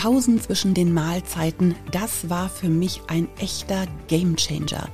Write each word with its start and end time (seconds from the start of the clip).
Pausen 0.00 0.40
zwischen 0.40 0.72
den 0.72 0.94
Mahlzeiten, 0.94 1.74
das 1.92 2.30
war 2.30 2.48
für 2.48 2.70
mich 2.70 3.02
ein 3.08 3.28
echter 3.38 3.84
Gamechanger. 4.08 4.88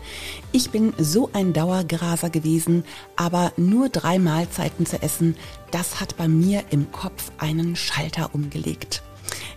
Ich 0.51 0.71
bin 0.71 0.93
so 0.99 1.31
ein 1.33 1.53
Dauergraser 1.53 2.29
gewesen, 2.29 2.83
aber 3.15 3.53
nur 3.57 3.89
drei 3.89 4.19
Mahlzeiten 4.19 4.85
zu 4.85 5.01
essen, 5.01 5.37
das 5.71 6.01
hat 6.01 6.17
bei 6.17 6.27
mir 6.27 6.65
im 6.71 6.91
Kopf 6.91 7.31
einen 7.39 7.77
Schalter 7.77 8.35
umgelegt. 8.35 9.05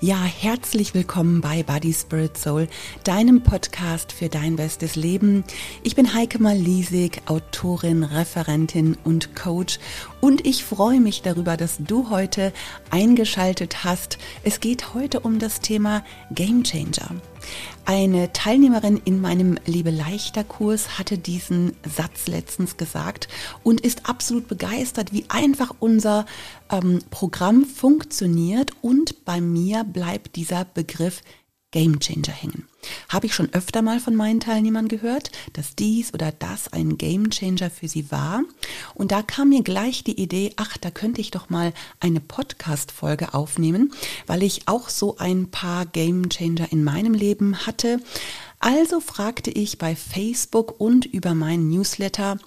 Ja, 0.02 0.24
herzlich 0.24 0.94
willkommen 0.94 1.42
bei 1.42 1.62
Body 1.62 1.94
Spirit 1.94 2.38
Soul, 2.38 2.70
deinem 3.04 3.44
Podcast 3.44 4.14
für 4.14 4.30
dein 4.30 4.56
bestes 4.56 4.96
Leben. 4.96 5.44
Ich 5.84 5.94
bin 5.94 6.14
Heike 6.14 6.42
Malisig, 6.42 7.22
Autorin, 7.26 8.04
Referentin 8.06 8.98
und 9.04 9.36
Coach 9.36 9.78
und 10.22 10.48
ich 10.48 10.64
freue 10.64 11.02
mich 11.02 11.22
darüber, 11.22 11.58
dass 11.58 11.80
du 11.80 12.10
heute 12.10 12.54
eingeschaltet 12.92 13.84
hast. 13.84 14.20
Es 14.46 14.62
geht 14.62 14.94
heute 14.94 15.20
um 15.20 15.38
das 15.38 15.60
Thema 15.60 16.06
Game 16.32 16.64
Changer. 16.64 17.16
Eine 17.86 18.32
Teilnehmerin 18.34 19.02
in 19.04 19.20
meinem 19.20 19.58
Liebe 19.66 19.90
leichter 19.90 20.44
Kurs 20.44 21.00
hatte 21.00 21.18
diesen 21.18 21.76
Satz 21.84 22.28
letztens 22.28 22.78
gesagt 22.78 23.28
und 23.64 23.82
ist 23.82 24.08
absolut 24.08 24.48
begeistert, 24.48 25.12
wie 25.12 25.26
einfach 25.28 25.74
unser 25.80 26.26
ähm, 26.72 27.00
Programm 27.10 27.66
funktioniert. 27.66 28.72
Und 28.82 29.26
bei 29.26 29.42
mir 29.42 29.84
bleibt 29.84 30.36
dieser 30.36 30.66
Begriff 30.66 31.24
Game 31.72 32.00
Changer 32.00 32.32
hängen. 32.32 32.68
Habe 33.10 33.28
ich 33.28 33.36
schon 33.36 33.54
öfter 33.54 33.82
mal 33.82 34.00
von 34.00 34.16
meinen 34.16 34.40
Teilnehmern 34.40 34.88
gehört, 34.88 35.32
dass 35.54 35.76
dies 35.76 36.14
oder 36.14 36.32
das 36.32 36.72
ein 36.74 36.98
Game 36.98 37.30
Changer 37.30 37.70
für 37.70 37.88
sie 37.88 38.12
war. 38.12 38.42
Und 38.96 39.12
da 39.12 39.22
kam 39.22 39.50
mir 39.50 39.62
gleich 39.62 40.04
die 40.04 40.20
Idee, 40.20 40.54
ach, 40.56 40.78
da 40.78 40.90
könnte 40.90 41.22
ich 41.22 41.30
doch 41.30 41.50
mal 41.50 41.74
eine 42.00 42.22
Podcast-Folge 42.22 43.34
aufnehmen, 43.34 43.94
weil 44.26 44.44
ich 44.44 44.68
auch 44.68 44.90
so 44.90 45.18
ein 45.18 45.52
paar 45.52 45.86
Game 45.86 46.30
Changer 46.30 46.72
in 46.72 46.84
meinem 46.84 47.14
Leben 47.14 47.66
hatte. 47.68 48.00
Also 48.62 49.00
fragte 49.00 49.52
ich 49.52 49.78
bei 49.78 49.96
Facebook 49.96 50.82
und 50.82 51.06
über 51.06 51.34
meinen 51.34 51.70
Newsletter, 51.70 52.38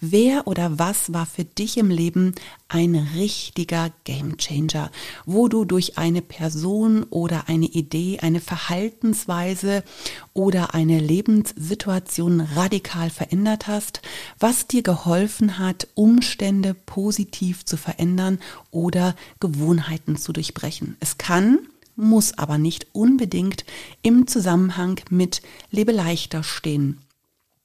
wer 0.00 0.46
oder 0.46 0.78
was 0.78 1.12
war 1.12 1.26
für 1.26 1.44
dich 1.44 1.76
im 1.76 1.90
Leben 1.90 2.34
ein 2.68 2.94
richtiger 2.94 3.90
Gamechanger, 4.04 4.90
wo 5.26 5.46
du 5.48 5.66
durch 5.66 5.98
eine 5.98 6.22
Person 6.22 7.04
oder 7.10 7.50
eine 7.50 7.66
Idee, 7.66 8.18
eine 8.22 8.40
Verhaltensweise 8.40 9.84
oder 10.32 10.72
eine 10.72 11.00
Lebenssituation 11.00 12.40
radikal 12.40 13.10
verändert 13.10 13.66
hast, 13.66 14.00
was 14.38 14.68
dir 14.68 14.82
geholfen 14.82 15.58
hat, 15.58 15.88
Umstände 15.94 16.72
positiv 16.72 17.66
zu 17.66 17.76
verändern 17.76 18.38
oder 18.70 19.14
Gewohnheiten 19.38 20.16
zu 20.16 20.32
durchbrechen. 20.32 20.96
Es 21.00 21.18
kann 21.18 21.58
muss 21.98 22.38
aber 22.38 22.56
nicht 22.56 22.86
unbedingt 22.92 23.64
im 24.02 24.26
Zusammenhang 24.26 25.00
mit 25.10 25.42
Lebe 25.70 25.92
leichter 25.92 26.42
stehen. 26.42 27.00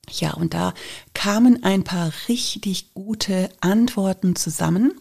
Ja, 0.10 0.34
und 0.34 0.54
da 0.54 0.74
kamen 1.14 1.64
ein 1.64 1.84
paar 1.84 2.12
richtig 2.28 2.94
gute 2.94 3.50
Antworten 3.62 4.36
zusammen. 4.36 4.94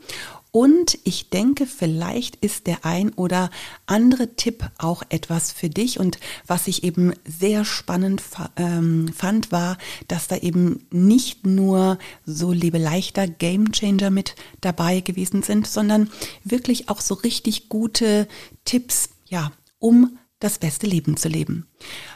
Und 0.55 0.99
ich 1.05 1.31
denke, 1.31 1.65
vielleicht 1.65 2.37
ist 2.37 2.67
der 2.67 2.85
ein 2.85 3.09
oder 3.15 3.51
andere 3.87 4.37
Tipp 4.37 4.69
auch 4.77 5.03
etwas 5.09 5.51
für 5.51 5.71
dich. 5.71 5.99
Und 5.99 6.19
was 6.47 6.69
ich 6.69 6.85
eben 6.85 7.15
sehr 7.25 7.65
spannend 7.65 8.23
ähm, 8.57 9.11
fand, 9.17 9.51
war, 9.51 9.79
dass 10.09 10.29
da 10.29 10.37
eben 10.37 10.87
nicht 10.91 11.47
nur 11.47 11.99
so 12.27 12.53
lebe 12.53 12.77
leichter 12.77 13.27
Gamechanger 13.27 14.11
mit 14.11 14.35
dabei 14.61 15.01
gewesen 15.01 15.43
sind, 15.43 15.67
sondern 15.67 16.11
wirklich 16.45 16.91
auch 16.91 17.01
so 17.01 17.15
richtig 17.15 17.71
gute 17.71 18.29
Tipps, 18.67 19.09
ja, 19.33 19.51
um 19.79 20.19
das 20.41 20.59
beste 20.59 20.87
Leben 20.87 21.17
zu 21.17 21.29
leben. 21.29 21.67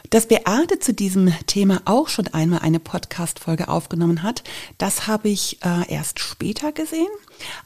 Dass 0.09 0.27
Beate 0.27 0.79
zu 0.79 0.93
diesem 0.93 1.33
Thema 1.47 1.81
auch 1.85 2.09
schon 2.09 2.27
einmal 2.27 2.59
eine 2.59 2.79
Podcast-Folge 2.79 3.69
aufgenommen 3.69 4.21
hat, 4.21 4.43
das 4.77 5.07
habe 5.07 5.29
ich 5.29 5.59
äh, 5.65 5.91
erst 5.91 6.19
später 6.19 6.71
gesehen. 6.71 7.07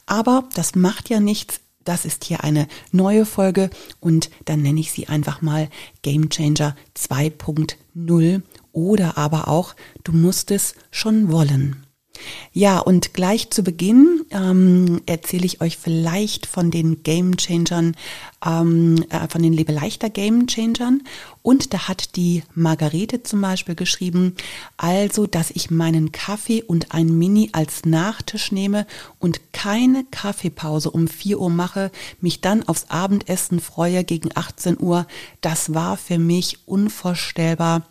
Aber 0.05 0.47
das 0.55 0.75
macht 0.75 1.09
ja 1.09 1.19
nichts. 1.19 1.59
Das 1.83 2.05
ist 2.05 2.23
hier 2.23 2.43
eine 2.43 2.67
neue 2.91 3.25
Folge 3.25 3.71
und 3.99 4.29
dann 4.45 4.61
nenne 4.61 4.79
ich 4.79 4.91
sie 4.91 5.07
einfach 5.07 5.41
mal 5.41 5.67
Game 6.03 6.29
Changer 6.29 6.75
2.0 6.95 8.41
oder 8.71 9.17
aber 9.17 9.47
auch 9.47 9.75
Du 10.03 10.11
musst 10.11 10.51
es 10.51 10.75
schon 10.91 11.31
wollen. 11.31 11.87
Ja, 12.53 12.79
und 12.79 13.13
gleich 13.13 13.49
zu 13.49 13.63
Beginn 13.63 14.25
ähm, 14.31 15.01
erzähle 15.05 15.45
ich 15.45 15.61
euch 15.61 15.77
vielleicht 15.77 16.45
von 16.45 16.71
den 16.71 17.03
Game 17.03 17.37
Changern, 17.37 17.95
ähm, 18.45 19.05
äh, 19.09 19.27
von 19.29 19.41
den 19.41 19.53
Lebeleichter 19.53 20.09
Game 20.09 20.47
Changern. 20.47 21.03
Und 21.41 21.73
da 21.73 21.87
hat 21.87 22.15
die 22.15 22.43
Margarete 22.53 23.23
zum 23.23 23.41
Beispiel 23.41 23.75
geschrieben, 23.75 24.35
also, 24.77 25.27
dass 25.27 25.51
ich 25.51 25.71
meinen 25.71 26.11
Kaffee 26.11 26.61
und 26.61 26.93
ein 26.93 27.17
Mini 27.17 27.49
als 27.53 27.85
Nachtisch 27.85 28.51
nehme 28.51 28.85
und 29.19 29.53
keine 29.53 30.03
Kaffeepause 30.11 30.91
um 30.91 31.07
4 31.07 31.39
Uhr 31.39 31.49
mache, 31.49 31.91
mich 32.19 32.41
dann 32.41 32.67
aufs 32.67 32.85
Abendessen 32.89 33.59
freue 33.59 34.03
gegen 34.03 34.29
18 34.35 34.77
Uhr. 34.79 35.07
Das 35.41 35.73
war 35.73 35.97
für 35.97 36.19
mich 36.19 36.67
unvorstellbar. 36.67 37.83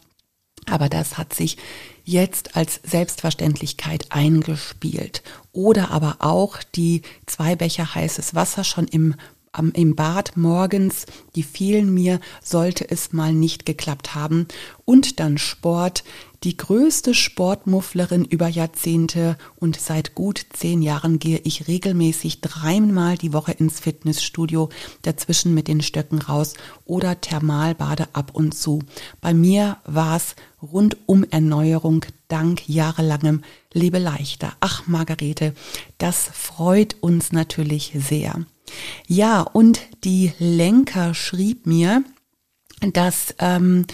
Aber 0.67 0.89
das 0.89 1.19
hat 1.19 1.35
sich 1.35 1.57
jetzt 2.05 2.57
als 2.57 2.81
Selbstverständlichkeit 2.83 4.07
eingespielt. 4.11 5.23
Oder 5.53 5.91
aber 5.91 6.17
auch 6.21 6.63
die 6.75 7.03
zwei 7.27 7.57
Becher 7.57 7.95
heißes 7.95 8.35
Wasser 8.35 8.65
schon 8.65 8.87
im 8.87 9.15
am, 9.53 9.73
im 9.73 9.97
Bad 9.97 10.37
morgens, 10.37 11.07
die 11.35 11.43
fielen 11.43 11.93
mir, 11.93 12.21
sollte 12.43 12.89
es 12.89 13.13
mal 13.13 13.33
nicht 13.33 13.67
geklappt 13.67 14.15
haben. 14.15 14.47
Und 14.85 15.21
dann 15.21 15.39
Sport, 15.39 16.05
die 16.45 16.57
größte 16.57 17.15
Sportmufflerin 17.15 18.25
über 18.25 18.49
Jahrzehnte 18.49 19.37
und 19.57 19.79
seit 19.79 20.15
gut 20.15 20.47
zehn 20.53 20.83
Jahren 20.83 21.19
gehe 21.19 21.41
ich 21.45 21.69
regelmäßig 21.69 22.41
dreimal 22.41 23.19
die 23.19 23.33
Woche 23.33 23.53
ins 23.53 23.81
Fitnessstudio, 23.81 24.71
dazwischen 25.03 25.53
mit 25.53 25.69
den 25.69 25.83
Stöcken 25.83 26.23
raus 26.23 26.55
oder 26.85 27.21
Thermalbade 27.21 28.09
ab 28.13 28.31
und 28.33 28.55
zu. 28.55 28.81
Bei 29.21 29.35
mir 29.35 29.79
war 29.85 30.17
es 30.63 30.73
rundum 30.73 31.25
Erneuerung 31.31 32.05
dank 32.29 32.69
jahrelangem 32.69 33.43
Lebe 33.73 33.99
leichter. 33.99 34.53
Ach, 34.61 34.87
Margarete, 34.87 35.55
das 35.99 36.31
freut 36.33 36.97
uns 37.01 37.33
natürlich 37.33 37.93
sehr. 37.95 38.45
Ja, 39.07 39.43
und 39.43 39.81
die 40.05 40.33
Lenker 40.39 41.15
schrieb 41.15 41.67
mir, 41.67 42.05
dass 42.93 43.35
ähm, 43.39 43.87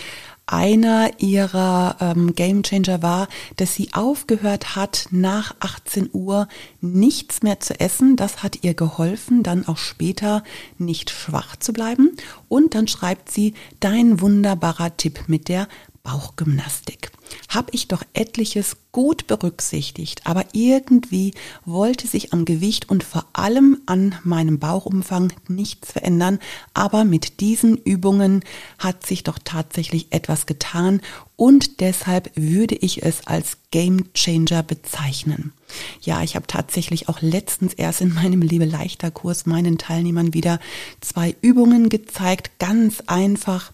einer 0.46 1.10
ihrer 1.18 1.96
ähm, 2.00 2.34
Gamechanger 2.34 3.02
war, 3.02 3.26
dass 3.56 3.74
sie 3.74 3.92
aufgehört 3.94 4.76
hat, 4.76 5.08
nach 5.10 5.56
18 5.58 6.10
Uhr 6.12 6.46
nichts 6.80 7.42
mehr 7.42 7.58
zu 7.58 7.78
essen. 7.80 8.14
Das 8.14 8.44
hat 8.44 8.62
ihr 8.62 8.74
geholfen, 8.74 9.42
dann 9.42 9.66
auch 9.66 9.78
später 9.78 10.44
nicht 10.78 11.10
schwach 11.10 11.56
zu 11.56 11.72
bleiben. 11.72 12.16
Und 12.48 12.76
dann 12.76 12.86
schreibt 12.86 13.32
sie, 13.32 13.54
dein 13.80 14.20
wunderbarer 14.20 14.96
Tipp 14.96 15.24
mit 15.26 15.48
der 15.48 15.66
Bauchgymnastik. 16.06 17.10
Habe 17.48 17.70
ich 17.72 17.88
doch 17.88 18.04
etliches 18.12 18.76
gut 18.96 19.26
berücksichtigt, 19.26 20.22
aber 20.24 20.46
irgendwie 20.52 21.34
wollte 21.66 22.06
sich 22.06 22.32
am 22.32 22.46
Gewicht 22.46 22.88
und 22.88 23.04
vor 23.04 23.26
allem 23.34 23.82
an 23.84 24.14
meinem 24.24 24.58
Bauchumfang 24.58 25.34
nichts 25.48 25.92
verändern, 25.92 26.38
aber 26.72 27.04
mit 27.04 27.40
diesen 27.40 27.76
Übungen 27.76 28.42
hat 28.78 29.06
sich 29.06 29.22
doch 29.22 29.38
tatsächlich 29.44 30.06
etwas 30.12 30.46
getan 30.46 31.02
und 31.36 31.80
deshalb 31.80 32.30
würde 32.34 32.74
ich 32.74 33.02
es 33.02 33.26
als 33.26 33.58
Game 33.70 34.10
Changer 34.14 34.62
bezeichnen. 34.62 35.52
Ja, 36.00 36.22
ich 36.22 36.34
habe 36.34 36.46
tatsächlich 36.46 37.10
auch 37.10 37.20
letztens 37.20 37.74
erst 37.74 38.00
in 38.00 38.14
meinem 38.14 38.40
Liebe 38.40 38.64
leichter 38.64 39.10
Kurs 39.10 39.44
meinen 39.44 39.76
Teilnehmern 39.76 40.32
wieder 40.32 40.60
zwei 41.02 41.36
Übungen 41.42 41.90
gezeigt, 41.90 42.58
ganz 42.58 43.02
einfach. 43.06 43.70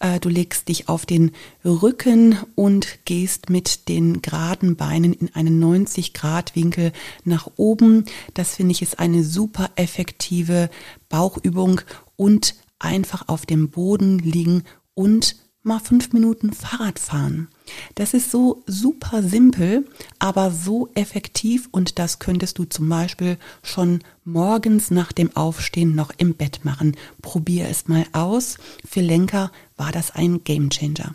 Äh, 0.00 0.18
du 0.18 0.28
legst 0.28 0.68
dich 0.68 0.88
auf 0.88 1.06
den 1.06 1.30
Rücken 1.64 2.36
und 2.56 2.98
gehst 3.04 3.48
mit 3.48 3.88
den 3.88 4.20
geraden 4.22 4.63
Beinen 4.76 5.12
in 5.12 5.34
einen 5.34 5.58
90 5.58 6.14
Grad 6.14 6.56
Winkel 6.56 6.92
nach 7.24 7.48
oben. 7.56 8.04
Das 8.34 8.56
finde 8.56 8.72
ich 8.72 8.82
ist 8.82 8.98
eine 8.98 9.22
super 9.22 9.70
effektive 9.76 10.70
Bauchübung 11.08 11.80
und 12.16 12.54
einfach 12.78 13.28
auf 13.28 13.46
dem 13.46 13.70
Boden 13.70 14.18
liegen 14.18 14.64
und 14.94 15.36
mal 15.64 15.80
fünf 15.80 16.12
Minuten 16.12 16.52
Fahrrad 16.52 16.98
fahren. 16.98 17.48
Das 17.94 18.12
ist 18.12 18.30
so 18.30 18.62
super 18.66 19.22
simpel, 19.22 19.88
aber 20.18 20.50
so 20.50 20.90
effektiv 20.94 21.68
und 21.72 21.98
das 21.98 22.18
könntest 22.18 22.58
du 22.58 22.64
zum 22.64 22.88
Beispiel 22.88 23.38
schon 23.62 24.00
morgens 24.24 24.90
nach 24.90 25.12
dem 25.12 25.34
Aufstehen 25.34 25.94
noch 25.94 26.12
im 26.18 26.34
Bett 26.34 26.64
machen. 26.64 26.96
Probier 27.22 27.68
es 27.68 27.88
mal 27.88 28.04
aus. 28.12 28.58
Für 28.86 29.00
Lenker 29.00 29.50
war 29.76 29.90
das 29.90 30.10
ein 30.10 30.44
Gamechanger. 30.44 31.14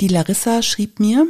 Die 0.00 0.08
Larissa 0.08 0.62
schrieb 0.62 1.00
mir, 1.00 1.26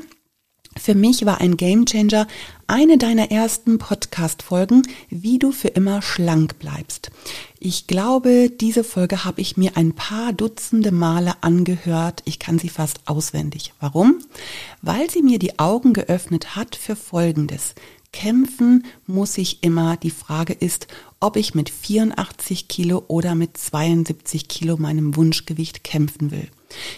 Für 0.81 0.95
mich 0.95 1.27
war 1.27 1.41
ein 1.41 1.57
Gamechanger 1.57 2.27
eine 2.67 2.99
deiner 2.99 3.31
ersten 3.31 3.79
Podcast-Folgen, 3.79 4.87
wie 5.11 5.39
du 5.39 5.53
für 5.53 5.69
immer 5.69 6.03
schlank 6.03 6.59
bleibst. 6.59 7.11
Ich 7.59 7.87
glaube, 7.87 8.51
diese 8.51 8.85
Folge 8.85 9.25
habe 9.25 9.41
ich 9.41 9.57
mir 9.57 9.77
ein 9.77 9.95
paar 9.95 10.33
Dutzende 10.33 10.93
Male 10.93 11.35
angehört. 11.41 12.23
Ich 12.27 12.39
kann 12.39 12.59
sie 12.59 12.69
fast 12.69 13.01
auswendig. 13.07 13.73
Warum? 13.81 14.19
Weil 14.83 15.11
sie 15.11 15.23
mir 15.23 15.39
die 15.39 15.59
Augen 15.59 15.93
geöffnet 15.93 16.57
hat 16.57 16.77
für 16.77 16.95
Folgendes. 16.95 17.75
Kämpfen 18.13 18.85
muss 19.07 19.39
ich 19.39 19.63
immer. 19.63 19.97
Die 19.97 20.11
Frage 20.11 20.53
ist, 20.53 20.87
ob 21.21 21.37
ich 21.37 21.55
mit 21.55 21.71
84 21.71 22.69
Kilo 22.69 23.05
oder 23.09 23.35
mit 23.35 23.57
72 23.57 24.49
Kilo 24.49 24.77
meinem 24.77 25.17
Wunschgewicht 25.17 25.85
kämpfen 25.85 26.31
will. 26.31 26.49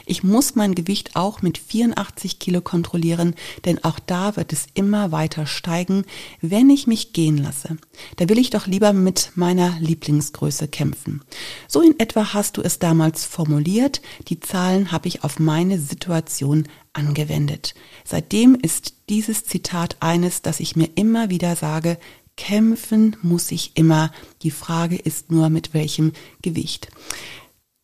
Ich 0.06 0.22
muss 0.22 0.54
mein 0.54 0.74
Gewicht 0.74 1.16
auch 1.16 1.42
mit 1.42 1.58
84 1.58 2.38
Kilo 2.38 2.60
kontrollieren, 2.60 3.34
denn 3.64 3.82
auch 3.84 3.98
da 3.98 4.36
wird 4.36 4.52
es 4.52 4.66
immer 4.74 5.12
weiter 5.12 5.46
steigen, 5.46 6.04
wenn 6.40 6.70
ich 6.70 6.86
mich 6.86 7.12
gehen 7.12 7.38
lasse. 7.38 7.76
Da 8.16 8.28
will 8.28 8.38
ich 8.38 8.50
doch 8.50 8.66
lieber 8.66 8.92
mit 8.92 9.32
meiner 9.34 9.76
Lieblingsgröße 9.80 10.68
kämpfen. 10.68 11.22
So 11.68 11.80
in 11.80 11.98
etwa 11.98 12.32
hast 12.32 12.56
du 12.56 12.62
es 12.62 12.78
damals 12.78 13.24
formuliert. 13.24 14.02
Die 14.28 14.40
Zahlen 14.40 14.92
habe 14.92 15.08
ich 15.08 15.24
auf 15.24 15.38
meine 15.38 15.78
Situation 15.78 16.68
angewendet. 16.92 17.74
Seitdem 18.04 18.54
ist 18.54 18.94
dieses 19.08 19.44
Zitat 19.44 19.96
eines, 20.00 20.42
das 20.42 20.60
ich 20.60 20.76
mir 20.76 20.88
immer 20.94 21.30
wieder 21.30 21.56
sage, 21.56 21.98
kämpfen 22.36 23.16
muss 23.22 23.50
ich 23.50 23.72
immer. 23.74 24.10
Die 24.42 24.50
Frage 24.50 24.96
ist 24.96 25.30
nur, 25.30 25.50
mit 25.50 25.74
welchem 25.74 26.12
Gewicht. 26.42 26.88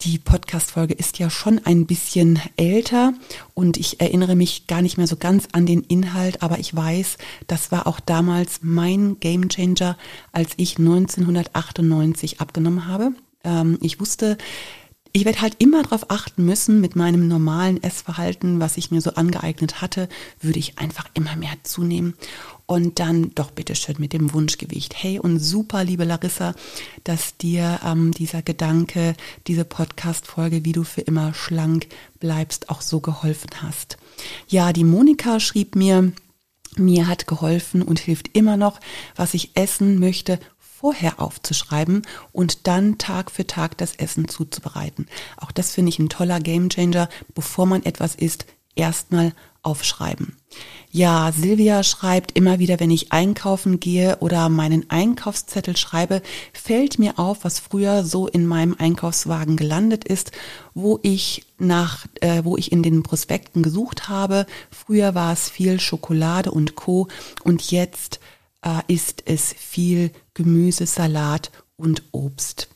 Die 0.02 0.19
Podcast-Folge 0.19 0.93
ist 0.93 1.19
ja 1.19 1.31
schon 1.31 1.58
ein 1.64 1.87
bisschen 1.87 2.38
älter 2.56 3.14
und 3.54 3.78
ich 3.78 3.98
erinnere 3.98 4.37
mich 4.37 4.66
gar 4.66 4.82
nicht 4.82 4.98
mehr 4.98 5.06
so 5.06 5.16
ganz 5.16 5.48
an 5.52 5.64
den 5.64 5.81
Inhalt, 5.81 6.43
aber 6.43 6.58
ich 6.58 6.76
weiß, 6.76 7.16
das 7.46 7.72
war 7.72 7.87
auch 7.87 7.98
damals 7.98 8.60
mein 8.60 9.19
Gamechanger, 9.20 9.96
als 10.32 10.50
ich 10.58 10.78
1998 10.78 12.40
abgenommen 12.40 12.87
habe. 12.87 13.12
Ähm, 13.43 13.78
ich 13.81 13.98
wusste, 13.98 14.37
ich 15.12 15.25
werde 15.25 15.40
halt 15.40 15.54
immer 15.60 15.82
darauf 15.82 16.10
achten 16.10 16.44
müssen, 16.44 16.82
mit 16.82 16.94
meinem 16.94 17.26
normalen 17.26 17.82
Essverhalten, 17.82 18.60
was 18.60 18.76
ich 18.76 18.90
mir 18.90 19.00
so 19.00 19.14
angeeignet 19.14 19.81
hatte, 19.81 20.10
würde 20.42 20.58
ich 20.58 20.78
einfach 20.78 21.08
immer 21.14 21.37
mehr 21.37 21.54
zunehmen. 21.62 22.14
Und 22.66 22.98
dann 22.98 23.32
doch 23.36 23.52
bitteschön 23.52 23.94
mit 23.98 24.12
dem 24.12 24.32
Wunschgewicht. 24.32 25.00
Hey 25.00 25.20
und 25.20 25.38
super, 25.38 25.84
liebe 25.84 26.02
Larissa, 26.02 26.54
dass 27.04 27.36
dir 27.36 27.78
ähm, 27.84 28.10
dieser 28.10 28.42
Gedanke, 28.42 29.14
diese 29.46 29.64
Podcast-Folge, 29.64 30.64
wie 30.64 30.72
du 30.72 30.82
für 30.82 31.02
immer 31.02 31.32
schlank 31.32 31.86
bleibst, 32.18 32.68
auch 32.68 32.80
so 32.80 32.98
geholfen 33.00 33.50
hast. 33.62 33.98
Ja, 34.48 34.72
die 34.72 34.82
Monika 34.82 35.38
schrieb 35.38 35.76
mir, 35.76 36.12
mir 36.76 37.06
hat 37.06 37.28
geholfen 37.28 37.82
und 37.82 38.00
hilft 38.00 38.36
immer 38.36 38.56
noch, 38.56 38.80
was 39.14 39.34
ich 39.34 39.56
essen 39.56 40.00
möchte, 40.00 40.40
vorher 40.58 41.20
aufzuschreiben 41.20 42.02
und 42.32 42.66
dann 42.66 42.98
Tag 42.98 43.30
für 43.30 43.46
Tag 43.46 43.78
das 43.78 43.94
Essen 43.96 44.28
zuzubereiten. 44.28 45.06
Auch 45.36 45.50
das 45.50 45.70
finde 45.70 45.88
ich 45.88 45.98
ein 45.98 46.08
toller 46.08 46.38
Gamechanger, 46.38 47.08
bevor 47.34 47.66
man 47.66 47.82
etwas 47.84 48.14
isst, 48.14 48.44
erstmal 48.76 49.32
aufschreiben. 49.62 50.37
Ja, 50.93 51.31
Silvia 51.31 51.82
schreibt 51.82 52.32
immer 52.32 52.58
wieder, 52.58 52.81
wenn 52.81 52.90
ich 52.90 53.12
einkaufen 53.12 53.81
gehe 53.81 54.17
oder 54.20 54.49
meinen 54.49 54.88
Einkaufszettel 54.88 55.76
schreibe, 55.76 56.23
fällt 56.55 56.99
mir 56.99 57.19
auf, 57.19 57.44
was 57.44 57.58
früher 57.58 58.05
so 58.05 58.28
in 58.28 58.46
meinem 58.46 58.75
Einkaufswagen 58.78 59.56
gelandet 59.56 60.05
ist, 60.05 60.32
wo 60.73 60.99
ich 61.02 61.44
nach, 61.58 62.06
äh, 62.23 62.44
wo 62.44 62.56
ich 62.56 62.73
in 62.73 62.82
den 62.82 63.02
Prospekten 63.02 63.62
gesucht 63.62 64.08
habe. 64.08 64.46
Früher 64.70 65.14
war 65.14 65.34
es 65.34 65.50
viel 65.50 65.81
Schokolade 65.81 66.50
und 66.50 66.76
Co. 66.76 67.08
Und 67.44 67.70
jetzt 67.70 68.20
äh, 68.62 68.81
ist 68.87 69.25
es 69.26 69.52
viel 69.52 70.11
Gemüse, 70.32 70.87
Salat 70.87 71.50
und 71.76 72.05
Obst. 72.12 72.69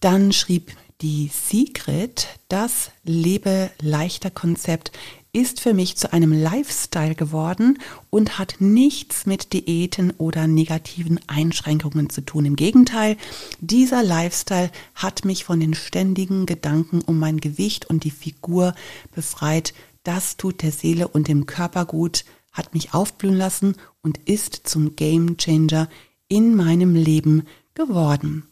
Dann 0.00 0.32
schrieb 0.32 0.72
die 1.02 1.30
Secret, 1.32 2.28
das 2.48 2.90
Lebe 3.04 3.70
leichter 3.80 4.30
Konzept 4.30 4.90
ist 5.34 5.60
für 5.60 5.74
mich 5.74 5.96
zu 5.96 6.12
einem 6.12 6.32
Lifestyle 6.32 7.14
geworden 7.14 7.78
und 8.08 8.38
hat 8.38 8.56
nichts 8.60 9.26
mit 9.26 9.52
Diäten 9.52 10.12
oder 10.16 10.46
negativen 10.46 11.20
Einschränkungen 11.26 12.08
zu 12.08 12.24
tun. 12.24 12.46
Im 12.46 12.56
Gegenteil, 12.56 13.16
dieser 13.60 14.02
Lifestyle 14.02 14.70
hat 14.94 15.24
mich 15.24 15.44
von 15.44 15.58
den 15.60 15.74
ständigen 15.74 16.46
Gedanken 16.46 17.02
um 17.02 17.18
mein 17.18 17.40
Gewicht 17.40 17.90
und 17.90 18.04
die 18.04 18.12
Figur 18.12 18.74
befreit. 19.14 19.74
Das 20.04 20.36
tut 20.36 20.62
der 20.62 20.72
Seele 20.72 21.08
und 21.08 21.28
dem 21.28 21.46
Körper 21.46 21.84
gut, 21.84 22.24
hat 22.52 22.72
mich 22.72 22.94
aufblühen 22.94 23.36
lassen 23.36 23.74
und 24.02 24.18
ist 24.26 24.68
zum 24.68 24.94
Game 24.94 25.36
Changer 25.36 25.88
in 26.28 26.54
meinem 26.54 26.94
Leben 26.94 27.42
geworden. 27.74 28.46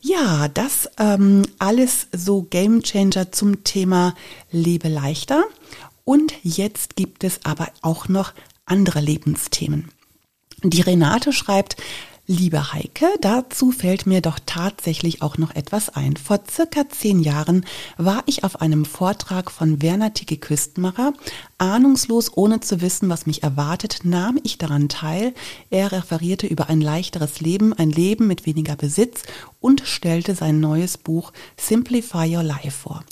Ja, 0.00 0.48
das 0.48 0.88
ähm, 0.98 1.42
alles 1.58 2.08
so 2.12 2.42
Game 2.42 2.82
Changer 2.82 3.32
zum 3.32 3.64
Thema 3.64 4.14
Lebe 4.50 4.88
leichter. 4.88 5.44
Und 6.04 6.34
jetzt 6.42 6.96
gibt 6.96 7.24
es 7.24 7.44
aber 7.44 7.68
auch 7.82 8.08
noch 8.08 8.32
andere 8.66 9.00
Lebensthemen. 9.00 9.90
Die 10.62 10.80
Renate 10.80 11.32
schreibt, 11.32 11.76
Liebe 12.28 12.72
Heike, 12.72 13.06
dazu 13.20 13.72
fällt 13.72 14.06
mir 14.06 14.20
doch 14.20 14.38
tatsächlich 14.46 15.22
auch 15.22 15.38
noch 15.38 15.56
etwas 15.56 15.88
ein. 15.88 16.16
Vor 16.16 16.38
circa 16.48 16.88
zehn 16.88 17.18
Jahren 17.20 17.66
war 17.96 18.22
ich 18.26 18.44
auf 18.44 18.60
einem 18.60 18.84
Vortrag 18.84 19.50
von 19.50 19.82
Werner 19.82 20.14
Ticke 20.14 20.36
Küstenmacher. 20.36 21.14
Ahnungslos, 21.58 22.36
ohne 22.36 22.60
zu 22.60 22.80
wissen, 22.80 23.08
was 23.08 23.26
mich 23.26 23.42
erwartet, 23.42 24.04
nahm 24.04 24.38
ich 24.44 24.56
daran 24.56 24.88
teil. 24.88 25.34
Er 25.70 25.90
referierte 25.90 26.46
über 26.46 26.68
ein 26.68 26.80
leichteres 26.80 27.40
Leben, 27.40 27.72
ein 27.72 27.90
Leben 27.90 28.28
mit 28.28 28.46
weniger 28.46 28.76
Besitz 28.76 29.22
und 29.58 29.82
stellte 29.84 30.36
sein 30.36 30.60
neues 30.60 30.98
Buch 30.98 31.32
Simplify 31.56 32.36
Your 32.36 32.44
Life 32.44 32.70
vor. 32.70 33.02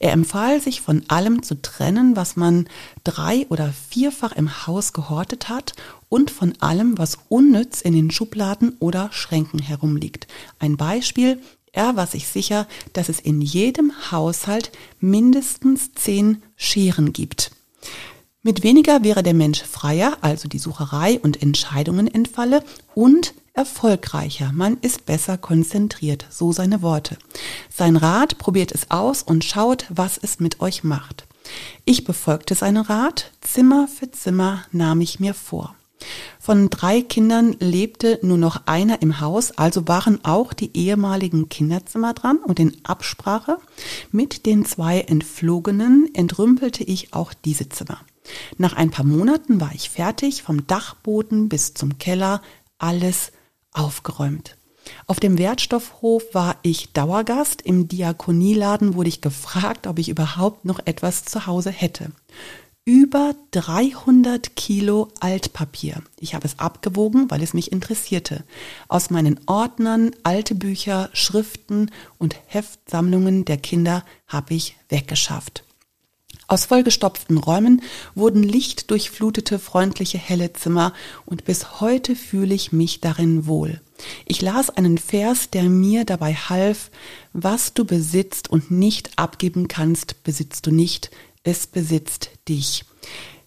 Er 0.00 0.12
empfahl 0.12 0.60
sich 0.60 0.80
von 0.80 1.04
allem 1.06 1.44
zu 1.44 1.62
trennen, 1.62 2.16
was 2.16 2.34
man 2.34 2.68
drei- 3.04 3.46
oder 3.48 3.72
vierfach 3.90 4.32
im 4.32 4.66
Haus 4.66 4.92
gehortet 4.92 5.48
hat 5.48 5.74
und 6.08 6.30
von 6.30 6.54
allem, 6.60 6.98
was 6.98 7.18
unnütz 7.28 7.80
in 7.80 7.94
den 7.94 8.10
Schubladen 8.10 8.76
oder 8.78 9.10
Schränken 9.12 9.60
herumliegt. 9.60 10.26
Ein 10.58 10.76
Beispiel, 10.76 11.40
er 11.72 11.96
war 11.96 12.06
sich 12.06 12.26
sicher, 12.28 12.66
dass 12.92 13.08
es 13.08 13.20
in 13.20 13.40
jedem 13.40 13.92
Haushalt 14.10 14.72
mindestens 15.00 15.92
zehn 15.92 16.42
Scheren 16.56 17.12
gibt. 17.12 17.50
Mit 18.42 18.62
weniger 18.62 19.02
wäre 19.02 19.22
der 19.22 19.34
Mensch 19.34 19.62
freier, 19.62 20.18
also 20.20 20.48
die 20.48 20.58
Sucherei 20.58 21.18
und 21.18 21.42
Entscheidungen 21.42 22.06
entfalle 22.06 22.62
und 22.94 23.34
erfolgreicher. 23.54 24.52
Man 24.52 24.76
ist 24.82 25.04
besser 25.04 25.36
konzentriert, 25.36 26.26
so 26.30 26.52
seine 26.52 26.80
Worte. 26.80 27.16
Sein 27.74 27.96
Rat, 27.96 28.38
probiert 28.38 28.70
es 28.72 28.90
aus 28.90 29.22
und 29.22 29.44
schaut, 29.44 29.86
was 29.88 30.16
es 30.16 30.38
mit 30.38 30.60
euch 30.60 30.84
macht. 30.84 31.26
Ich 31.84 32.04
befolgte 32.04 32.54
seinen 32.54 32.84
Rat, 32.84 33.32
Zimmer 33.40 33.88
für 33.88 34.10
Zimmer 34.10 34.64
nahm 34.72 35.00
ich 35.00 35.20
mir 35.20 35.34
vor. 35.34 35.74
Von 36.46 36.70
drei 36.70 37.02
Kindern 37.02 37.56
lebte 37.58 38.20
nur 38.22 38.38
noch 38.38 38.68
einer 38.68 39.02
im 39.02 39.18
Haus, 39.20 39.50
also 39.58 39.88
waren 39.88 40.24
auch 40.24 40.52
die 40.52 40.76
ehemaligen 40.76 41.48
Kinderzimmer 41.48 42.14
dran 42.14 42.36
und 42.36 42.60
in 42.60 42.76
Absprache 42.84 43.58
mit 44.12 44.46
den 44.46 44.64
zwei 44.64 45.00
Entflogenen 45.00 46.08
entrümpelte 46.14 46.84
ich 46.84 47.12
auch 47.12 47.34
diese 47.34 47.68
Zimmer. 47.68 47.98
Nach 48.58 48.74
ein 48.74 48.92
paar 48.92 49.04
Monaten 49.04 49.60
war 49.60 49.72
ich 49.74 49.90
fertig, 49.90 50.44
vom 50.44 50.68
Dachboden 50.68 51.48
bis 51.48 51.74
zum 51.74 51.98
Keller, 51.98 52.40
alles 52.78 53.32
aufgeräumt. 53.72 54.56
Auf 55.08 55.18
dem 55.18 55.38
Wertstoffhof 55.38 56.22
war 56.32 56.58
ich 56.62 56.92
Dauergast, 56.92 57.60
im 57.62 57.88
Diakonieladen 57.88 58.94
wurde 58.94 59.08
ich 59.08 59.20
gefragt, 59.20 59.88
ob 59.88 59.98
ich 59.98 60.08
überhaupt 60.08 60.64
noch 60.64 60.78
etwas 60.84 61.24
zu 61.24 61.48
Hause 61.48 61.70
hätte 61.70 62.12
über 62.86 63.34
300 63.50 64.54
Kilo 64.54 65.08
Altpapier. 65.18 66.02
Ich 66.20 66.36
habe 66.36 66.46
es 66.46 66.60
abgewogen, 66.60 67.28
weil 67.32 67.42
es 67.42 67.52
mich 67.52 67.72
interessierte. 67.72 68.44
Aus 68.86 69.10
meinen 69.10 69.40
Ordnern, 69.46 70.12
alte 70.22 70.54
Bücher, 70.54 71.10
Schriften 71.12 71.90
und 72.18 72.36
Heftsammlungen 72.46 73.44
der 73.44 73.56
Kinder 73.56 74.04
habe 74.28 74.54
ich 74.54 74.76
weggeschafft. 74.88 75.64
Aus 76.46 76.66
vollgestopften 76.66 77.38
Räumen 77.38 77.82
wurden 78.14 78.44
lichtdurchflutete, 78.44 79.58
freundliche, 79.58 80.18
helle 80.18 80.52
Zimmer 80.52 80.92
und 81.24 81.44
bis 81.44 81.80
heute 81.80 82.14
fühle 82.14 82.54
ich 82.54 82.70
mich 82.70 83.00
darin 83.00 83.48
wohl. 83.48 83.80
Ich 84.26 84.42
las 84.42 84.70
einen 84.70 84.98
Vers, 84.98 85.50
der 85.50 85.64
mir 85.64 86.04
dabei 86.04 86.34
half, 86.34 86.92
was 87.32 87.74
du 87.74 87.84
besitzt 87.84 88.48
und 88.48 88.70
nicht 88.70 89.18
abgeben 89.18 89.66
kannst, 89.66 90.22
besitzt 90.22 90.66
du 90.66 90.70
nicht, 90.70 91.10
es 91.46 91.66
besitzt 91.66 92.30
dich. 92.48 92.84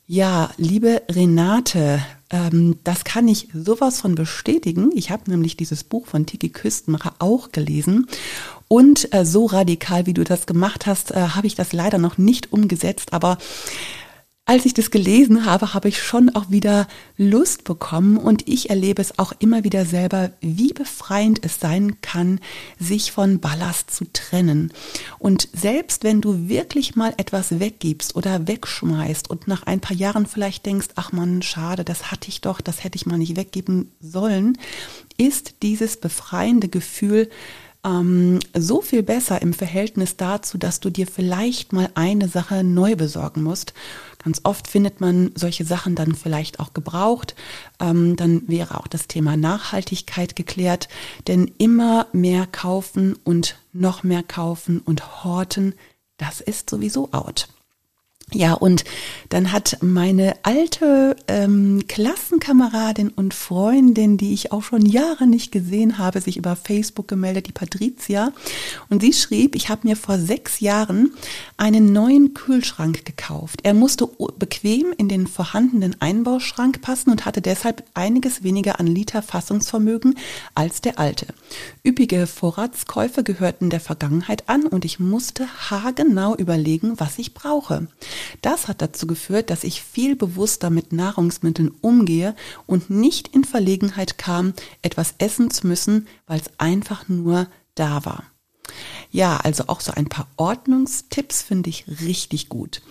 Ja, 0.07 0.51
liebe 0.57 1.03
Renate, 1.11 2.01
ähm, 2.31 2.77
das 2.83 3.03
kann 3.03 3.27
ich 3.27 3.49
sowas 3.53 4.01
von 4.01 4.15
bestätigen. 4.15 4.89
Ich 4.95 5.11
habe 5.11 5.29
nämlich 5.29 5.57
dieses 5.57 5.83
Buch 5.83 6.07
von 6.07 6.25
Tiki 6.25 6.49
Küstenmacher 6.49 7.13
auch 7.19 7.51
gelesen. 7.51 8.07
Und 8.67 9.13
äh, 9.13 9.25
so 9.25 9.45
radikal, 9.45 10.05
wie 10.05 10.13
du 10.13 10.23
das 10.23 10.45
gemacht 10.45 10.85
hast, 10.85 11.11
äh, 11.11 11.15
habe 11.15 11.47
ich 11.47 11.55
das 11.55 11.73
leider 11.73 11.97
noch 11.97 12.17
nicht 12.17 12.53
umgesetzt. 12.53 13.13
Aber 13.13 13.37
als 14.49 14.65
ich 14.65 14.73
das 14.73 14.89
gelesen 14.89 15.45
habe, 15.45 15.75
habe 15.75 15.89
ich 15.89 16.01
schon 16.01 16.31
auch 16.31 16.49
wieder 16.49 16.87
Lust 17.17 17.65
bekommen 17.65 18.17
und 18.17 18.47
ich 18.47 18.71
erlebe 18.71 18.99
es 18.99 19.19
auch 19.19 19.31
immer 19.37 19.63
wieder 19.63 19.85
selber, 19.85 20.31
wie 20.41 20.73
befreiend 20.73 21.45
es 21.45 21.59
sein 21.59 22.01
kann, 22.01 22.39
sich 22.79 23.11
von 23.11 23.39
Ballast 23.41 23.91
zu 23.91 24.05
trennen. 24.11 24.73
Und 25.19 25.49
selbst 25.53 26.03
wenn 26.03 26.19
du 26.19 26.49
wirklich 26.49 26.95
mal 26.95 27.13
etwas 27.17 27.59
weggibst 27.59 28.15
oder 28.15 28.47
wegschmeißt 28.47 29.29
und 29.29 29.47
nach 29.47 29.67
ein 29.67 29.81
paar 29.81 29.95
Jahren 29.95 30.25
vielleicht 30.25 30.65
denkst, 30.65 30.87
ach 30.95 31.11
man, 31.11 31.43
schade, 31.43 31.83
das 31.83 32.09
hatte 32.09 32.29
ich 32.29 32.41
doch, 32.41 32.59
das 32.59 32.83
hätte 32.83 32.95
ich 32.95 33.05
mal 33.05 33.19
nicht 33.19 33.37
weggeben 33.37 33.91
sollen, 34.01 34.57
ist 35.19 35.61
dieses 35.61 35.97
befreiende 35.97 36.69
Gefühl 36.69 37.29
ähm, 37.85 38.39
so 38.57 38.81
viel 38.81 39.03
besser 39.03 39.41
im 39.41 39.53
Verhältnis 39.53 40.17
dazu, 40.17 40.57
dass 40.57 40.79
du 40.79 40.89
dir 40.89 41.07
vielleicht 41.07 41.71
mal 41.71 41.89
eine 41.95 42.27
Sache 42.27 42.63
neu 42.63 42.95
besorgen 42.95 43.43
musst. 43.43 43.73
Ganz 44.23 44.41
oft 44.43 44.67
findet 44.67 44.99
man 45.01 45.31
solche 45.35 45.65
Sachen 45.65 45.95
dann 45.95 46.13
vielleicht 46.13 46.59
auch 46.59 46.73
gebraucht. 46.73 47.35
Ähm, 47.79 48.15
dann 48.15 48.47
wäre 48.47 48.77
auch 48.77 48.87
das 48.87 49.07
Thema 49.07 49.37
Nachhaltigkeit 49.37 50.35
geklärt. 50.35 50.89
Denn 51.27 51.49
immer 51.57 52.07
mehr 52.11 52.45
kaufen 52.45 53.17
und 53.23 53.57
noch 53.71 54.03
mehr 54.03 54.23
kaufen 54.23 54.79
und 54.79 55.23
horten, 55.23 55.73
das 56.17 56.41
ist 56.41 56.69
sowieso 56.69 57.11
out. 57.13 57.47
Ja, 58.33 58.53
und 58.53 58.83
dann 59.29 59.51
hat 59.51 59.77
meine 59.81 60.35
alte 60.43 61.15
ähm, 61.27 61.83
Klassenkameradin 61.87 63.09
und 63.09 63.33
Freundin, 63.33 64.17
die 64.17 64.33
ich 64.33 64.51
auch 64.51 64.61
schon 64.61 64.85
Jahre 64.85 65.25
nicht 65.25 65.51
gesehen 65.51 65.97
habe, 65.97 66.21
sich 66.21 66.37
über 66.37 66.55
Facebook 66.55 67.07
gemeldet, 67.07 67.47
die 67.47 67.51
Patricia. 67.51 68.31
Und 68.89 69.01
sie 69.01 69.13
schrieb, 69.13 69.55
ich 69.55 69.69
habe 69.69 69.87
mir 69.87 69.95
vor 69.95 70.19
sechs 70.19 70.59
Jahren 70.59 71.13
einen 71.57 71.91
neuen 71.91 72.35
Kühlschrank 72.35 73.03
gekauft. 73.03 73.61
Er 73.63 73.73
musste 73.73 74.07
bequem 74.37 74.93
in 74.97 75.09
den 75.09 75.25
vorhandenen 75.25 75.99
Einbauschrank 75.99 76.81
passen 76.81 77.09
und 77.09 77.25
hatte 77.25 77.41
deshalb 77.41 77.83
einiges 77.95 78.43
weniger 78.43 78.79
an 78.79 78.85
Liter 78.85 79.23
Fassungsvermögen 79.23 80.15
als 80.53 80.81
der 80.81 80.99
alte. 80.99 81.27
Üppige 81.83 82.27
Vorratskäufe 82.27 83.23
gehörten 83.23 83.71
der 83.71 83.79
Vergangenheit 83.79 84.47
an 84.47 84.67
und 84.67 84.85
ich 84.85 84.99
musste 84.99 85.47
haargenau 85.69 86.35
überlegen, 86.35 86.99
was 86.99 87.17
ich 87.17 87.33
brauche. 87.33 87.87
Das 88.41 88.67
hat 88.67 88.81
dazu 88.81 89.07
geführt, 89.07 89.49
dass 89.49 89.63
ich 89.63 89.81
viel 89.81 90.15
bewusster 90.15 90.69
mit 90.69 90.93
Nahrungsmitteln 90.93 91.71
umgehe 91.81 92.35
und 92.65 92.89
nicht 92.89 93.29
in 93.29 93.43
Verlegenheit 93.43 94.17
kam, 94.17 94.53
etwas 94.81 95.15
essen 95.17 95.51
zu 95.51 95.67
müssen, 95.67 96.07
weil 96.27 96.39
es 96.39 96.51
einfach 96.57 97.07
nur 97.07 97.47
da 97.75 98.05
war. 98.05 98.23
Ja, 99.11 99.37
also 99.37 99.65
auch 99.67 99.81
so 99.81 99.91
ein 99.93 100.07
paar 100.07 100.27
Ordnungstipps 100.37 101.41
finde 101.41 101.69
ich 101.69 101.85
richtig 101.87 102.49
gut. 102.49 102.81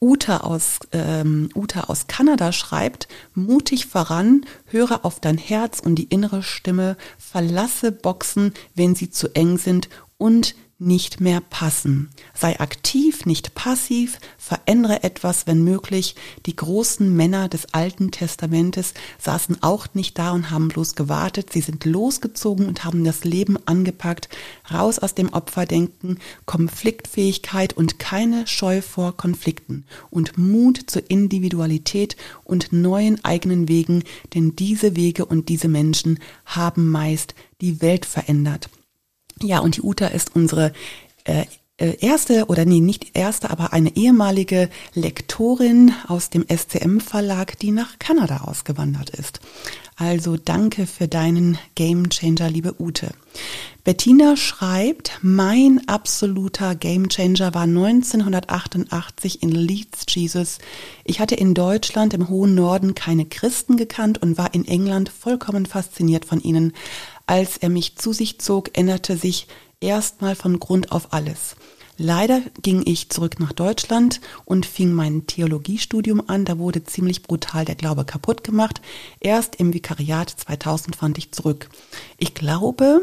Uta 0.00 0.38
aus, 0.38 0.80
ähm, 0.92 1.50
Uta 1.54 1.82
aus 1.84 2.08
Kanada 2.08 2.52
schreibt, 2.52 3.06
mutig 3.34 3.86
voran, 3.86 4.44
höre 4.66 5.04
auf 5.04 5.20
dein 5.20 5.38
Herz 5.38 5.80
und 5.80 5.94
die 5.94 6.04
innere 6.04 6.42
Stimme, 6.42 6.96
verlasse 7.18 7.92
Boxen, 7.92 8.54
wenn 8.74 8.94
sie 8.94 9.10
zu 9.10 9.34
eng 9.34 9.58
sind 9.58 9.88
und 10.16 10.56
nicht 10.80 11.20
mehr 11.20 11.40
passen. 11.40 12.08
Sei 12.34 12.60
aktiv, 12.60 13.26
nicht 13.26 13.54
passiv, 13.56 14.20
verändere 14.36 15.02
etwas, 15.02 15.48
wenn 15.48 15.64
möglich. 15.64 16.14
Die 16.46 16.54
großen 16.54 17.14
Männer 17.14 17.48
des 17.48 17.74
Alten 17.74 18.12
Testamentes 18.12 18.94
saßen 19.18 19.60
auch 19.62 19.88
nicht 19.94 20.18
da 20.18 20.30
und 20.30 20.52
haben 20.52 20.68
bloß 20.68 20.94
gewartet. 20.94 21.52
Sie 21.52 21.62
sind 21.62 21.84
losgezogen 21.84 22.66
und 22.68 22.84
haben 22.84 23.02
das 23.02 23.24
Leben 23.24 23.58
angepackt. 23.66 24.28
Raus 24.72 25.00
aus 25.00 25.14
dem 25.14 25.32
Opferdenken, 25.32 26.20
Konfliktfähigkeit 26.46 27.72
und 27.72 27.98
keine 27.98 28.46
Scheu 28.46 28.80
vor 28.80 29.16
Konflikten 29.16 29.84
und 30.10 30.38
Mut 30.38 30.84
zur 30.86 31.10
Individualität 31.10 32.16
und 32.44 32.72
neuen 32.72 33.24
eigenen 33.24 33.68
Wegen, 33.68 34.04
denn 34.34 34.54
diese 34.54 34.94
Wege 34.94 35.26
und 35.26 35.48
diese 35.48 35.68
Menschen 35.68 36.20
haben 36.46 36.88
meist 36.88 37.34
die 37.60 37.82
Welt 37.82 38.06
verändert. 38.06 38.70
Ja, 39.42 39.60
und 39.60 39.76
die 39.76 39.82
Uta 39.82 40.06
ist 40.06 40.34
unsere 40.34 40.72
äh, 41.24 41.44
äh, 41.78 41.96
erste 42.00 42.46
oder 42.46 42.64
nee, 42.64 42.80
nicht 42.80 43.16
erste, 43.16 43.50
aber 43.50 43.72
eine 43.72 43.96
ehemalige 43.96 44.68
Lektorin 44.94 45.92
aus 46.08 46.28
dem 46.28 46.44
SCM 46.48 46.98
Verlag, 46.98 47.58
die 47.60 47.70
nach 47.70 47.98
Kanada 48.00 48.38
ausgewandert 48.38 49.10
ist. 49.10 49.40
Also 49.96 50.36
danke 50.36 50.86
für 50.86 51.08
deinen 51.08 51.58
Game 51.74 52.10
Changer, 52.10 52.50
liebe 52.50 52.74
Ute. 52.80 53.10
Bettina 53.84 54.36
schreibt, 54.36 55.18
mein 55.22 55.86
absoluter 55.88 56.74
Game 56.74 57.08
Changer 57.08 57.54
war 57.54 57.62
1988 57.62 59.42
in 59.42 59.50
Leeds 59.50 60.04
Jesus. 60.08 60.58
Ich 61.04 61.20
hatte 61.20 61.36
in 61.36 61.54
Deutschland 61.54 62.12
im 62.12 62.28
hohen 62.28 62.54
Norden 62.54 62.94
keine 62.94 63.24
Christen 63.24 63.76
gekannt 63.76 64.20
und 64.20 64.36
war 64.36 64.52
in 64.52 64.66
England 64.66 65.08
vollkommen 65.08 65.64
fasziniert 65.64 66.24
von 66.24 66.40
ihnen. 66.40 66.74
Als 67.28 67.58
er 67.58 67.68
mich 67.68 67.96
zu 67.96 68.14
sich 68.14 68.40
zog, 68.40 68.70
änderte 68.78 69.18
sich 69.18 69.48
erstmal 69.80 70.34
von 70.34 70.58
Grund 70.58 70.92
auf 70.92 71.12
alles. 71.12 71.56
Leider 71.98 72.40
ging 72.62 72.82
ich 72.86 73.10
zurück 73.10 73.38
nach 73.38 73.52
Deutschland 73.52 74.22
und 74.46 74.64
fing 74.64 74.94
mein 74.94 75.26
Theologiestudium 75.26 76.22
an. 76.26 76.46
Da 76.46 76.58
wurde 76.58 76.84
ziemlich 76.84 77.22
brutal 77.22 77.66
der 77.66 77.74
Glaube 77.74 78.06
kaputt 78.06 78.44
gemacht. 78.44 78.80
Erst 79.20 79.56
im 79.56 79.74
Vikariat 79.74 80.30
2000 80.30 80.96
fand 80.96 81.18
ich 81.18 81.30
zurück. 81.32 81.68
Ich 82.16 82.32
glaube, 82.32 83.02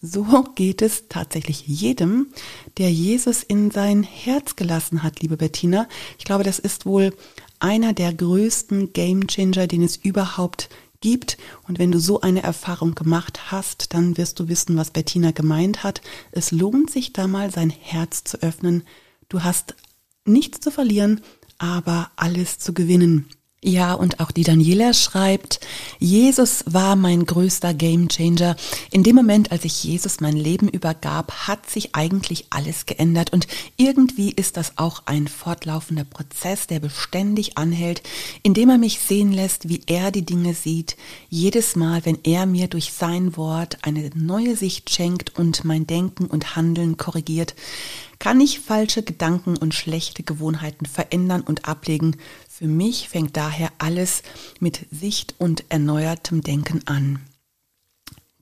so 0.00 0.44
geht 0.54 0.80
es 0.80 1.08
tatsächlich 1.08 1.66
jedem, 1.66 2.28
der 2.78 2.92
Jesus 2.92 3.42
in 3.42 3.72
sein 3.72 4.04
Herz 4.04 4.54
gelassen 4.54 5.02
hat, 5.02 5.22
liebe 5.22 5.38
Bettina. 5.38 5.88
Ich 6.18 6.24
glaube, 6.24 6.44
das 6.44 6.60
ist 6.60 6.86
wohl 6.86 7.12
einer 7.58 7.94
der 7.94 8.14
größten 8.14 8.92
Gamechanger, 8.92 9.66
den 9.66 9.82
es 9.82 9.96
überhaupt 9.96 10.68
gibt. 11.00 11.38
Und 11.66 11.78
wenn 11.78 11.92
du 11.92 12.00
so 12.00 12.20
eine 12.20 12.42
Erfahrung 12.42 12.94
gemacht 12.94 13.50
hast, 13.52 13.94
dann 13.94 14.16
wirst 14.16 14.40
du 14.40 14.48
wissen, 14.48 14.76
was 14.76 14.90
Bettina 14.90 15.30
gemeint 15.30 15.82
hat. 15.82 16.00
Es 16.32 16.50
lohnt 16.50 16.90
sich 16.90 17.12
da 17.12 17.26
mal 17.26 17.50
sein 17.50 17.70
Herz 17.70 18.24
zu 18.24 18.42
öffnen. 18.42 18.84
Du 19.28 19.42
hast 19.42 19.74
nichts 20.24 20.60
zu 20.60 20.70
verlieren, 20.70 21.20
aber 21.58 22.10
alles 22.16 22.58
zu 22.58 22.74
gewinnen. 22.74 23.28
Ja, 23.68 23.94
und 23.94 24.20
auch 24.20 24.30
die 24.30 24.44
Daniela 24.44 24.94
schreibt, 24.94 25.58
Jesus 25.98 26.62
war 26.68 26.94
mein 26.94 27.26
größter 27.26 27.74
Gamechanger. 27.74 28.54
In 28.92 29.02
dem 29.02 29.16
Moment, 29.16 29.50
als 29.50 29.64
ich 29.64 29.82
Jesus 29.82 30.20
mein 30.20 30.36
Leben 30.36 30.68
übergab, 30.68 31.48
hat 31.48 31.68
sich 31.68 31.92
eigentlich 31.96 32.46
alles 32.50 32.86
geändert 32.86 33.32
und 33.32 33.48
irgendwie 33.76 34.30
ist 34.30 34.56
das 34.56 34.74
auch 34.76 35.02
ein 35.06 35.26
fortlaufender 35.26 36.04
Prozess, 36.04 36.68
der 36.68 36.78
beständig 36.78 37.58
anhält, 37.58 38.04
indem 38.44 38.70
er 38.70 38.78
mich 38.78 39.00
sehen 39.00 39.32
lässt, 39.32 39.68
wie 39.68 39.80
er 39.86 40.12
die 40.12 40.24
Dinge 40.24 40.54
sieht. 40.54 40.96
Jedes 41.28 41.74
Mal, 41.74 42.06
wenn 42.06 42.20
er 42.22 42.46
mir 42.46 42.68
durch 42.68 42.92
sein 42.92 43.36
Wort 43.36 43.78
eine 43.82 44.10
neue 44.14 44.54
Sicht 44.54 44.90
schenkt 44.90 45.36
und 45.36 45.64
mein 45.64 45.88
Denken 45.88 46.26
und 46.26 46.54
Handeln 46.54 46.98
korrigiert, 46.98 47.56
kann 48.18 48.40
ich 48.40 48.60
falsche 48.60 49.02
Gedanken 49.02 49.56
und 49.56 49.74
schlechte 49.74 50.22
Gewohnheiten 50.22 50.86
verändern 50.86 51.42
und 51.42 51.68
ablegen. 51.68 52.16
Für 52.58 52.68
mich 52.68 53.10
fängt 53.10 53.36
daher 53.36 53.70
alles 53.76 54.22
mit 54.60 54.86
Sicht 54.90 55.34
und 55.36 55.64
erneuertem 55.68 56.40
Denken 56.40 56.80
an. 56.86 57.18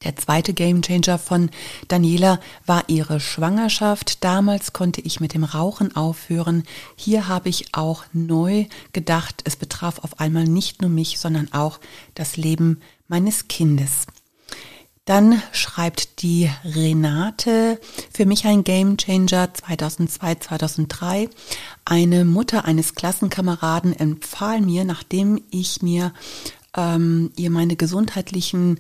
Der 0.05 0.15
zweite 0.15 0.55
Gamechanger 0.55 1.19
von 1.19 1.51
Daniela 1.89 2.39
war 2.65 2.85
ihre 2.87 3.19
Schwangerschaft. 3.19 4.23
Damals 4.23 4.73
konnte 4.73 5.01
ich 5.01 5.19
mit 5.19 5.35
dem 5.35 5.43
Rauchen 5.43 5.97
aufhören. 5.97 6.63
Hier 6.95 7.27
habe 7.27 7.49
ich 7.49 7.75
auch 7.75 8.05
neu 8.13 8.67
gedacht, 8.93 9.43
es 9.47 9.57
betraf 9.57 9.99
auf 9.99 10.21
einmal 10.21 10.45
nicht 10.45 10.81
nur 10.81 10.91
mich, 10.93 11.19
sondern 11.19 11.53
auch 11.53 11.81
das 12.15 12.37
Leben 12.37 12.81
meines 13.09 13.49
Kindes. 13.49 14.07
Dann 15.05 15.43
schreibt 15.53 16.23
die 16.23 16.51
Renate, 16.65 17.79
für 18.11 18.25
mich 18.25 18.47
ein 18.47 18.65
Gamechanger 18.65 19.53
2002, 19.53 20.37
2003. 20.37 21.29
Eine 21.85 22.25
Mutter 22.25 22.65
eines 22.65 22.95
Klassenkameraden 22.95 23.93
empfahl 23.93 24.63
mir, 24.63 24.85
nachdem 24.85 25.43
ich 25.51 25.83
mir 25.83 26.15
ähm, 26.75 27.33
ihr 27.37 27.51
meine 27.51 27.77
gesundheitlichen 27.77 28.79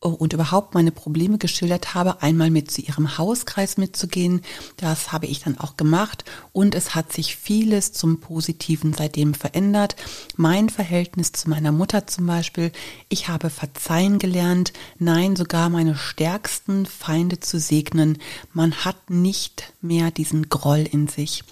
und 0.00 0.34
überhaupt 0.34 0.74
meine 0.74 0.92
Probleme 0.92 1.38
geschildert 1.38 1.94
habe, 1.94 2.22
einmal 2.22 2.50
mit 2.50 2.70
zu 2.70 2.82
ihrem 2.82 3.16
Hauskreis 3.16 3.78
mitzugehen. 3.78 4.42
Das 4.76 5.10
habe 5.10 5.26
ich 5.26 5.40
dann 5.40 5.58
auch 5.58 5.76
gemacht 5.76 6.24
und 6.52 6.74
es 6.74 6.94
hat 6.94 7.12
sich 7.12 7.36
vieles 7.36 7.92
zum 7.92 8.20
Positiven 8.20 8.92
seitdem 8.92 9.32
verändert. 9.32 9.96
Mein 10.36 10.68
Verhältnis 10.68 11.32
zu 11.32 11.48
meiner 11.48 11.72
Mutter 11.72 12.06
zum 12.06 12.26
Beispiel. 12.26 12.72
Ich 13.08 13.28
habe 13.28 13.48
verzeihen 13.48 14.18
gelernt, 14.18 14.72
nein, 14.98 15.34
sogar 15.34 15.70
meine 15.70 15.96
stärksten 15.96 16.84
Feinde 16.84 17.40
zu 17.40 17.58
segnen. 17.58 18.18
Man 18.52 18.84
hat 18.84 19.10
nicht 19.10 19.72
mehr 19.80 20.10
diesen 20.10 20.50
Groll 20.50 20.86
in 20.90 21.08
sich. 21.08 21.42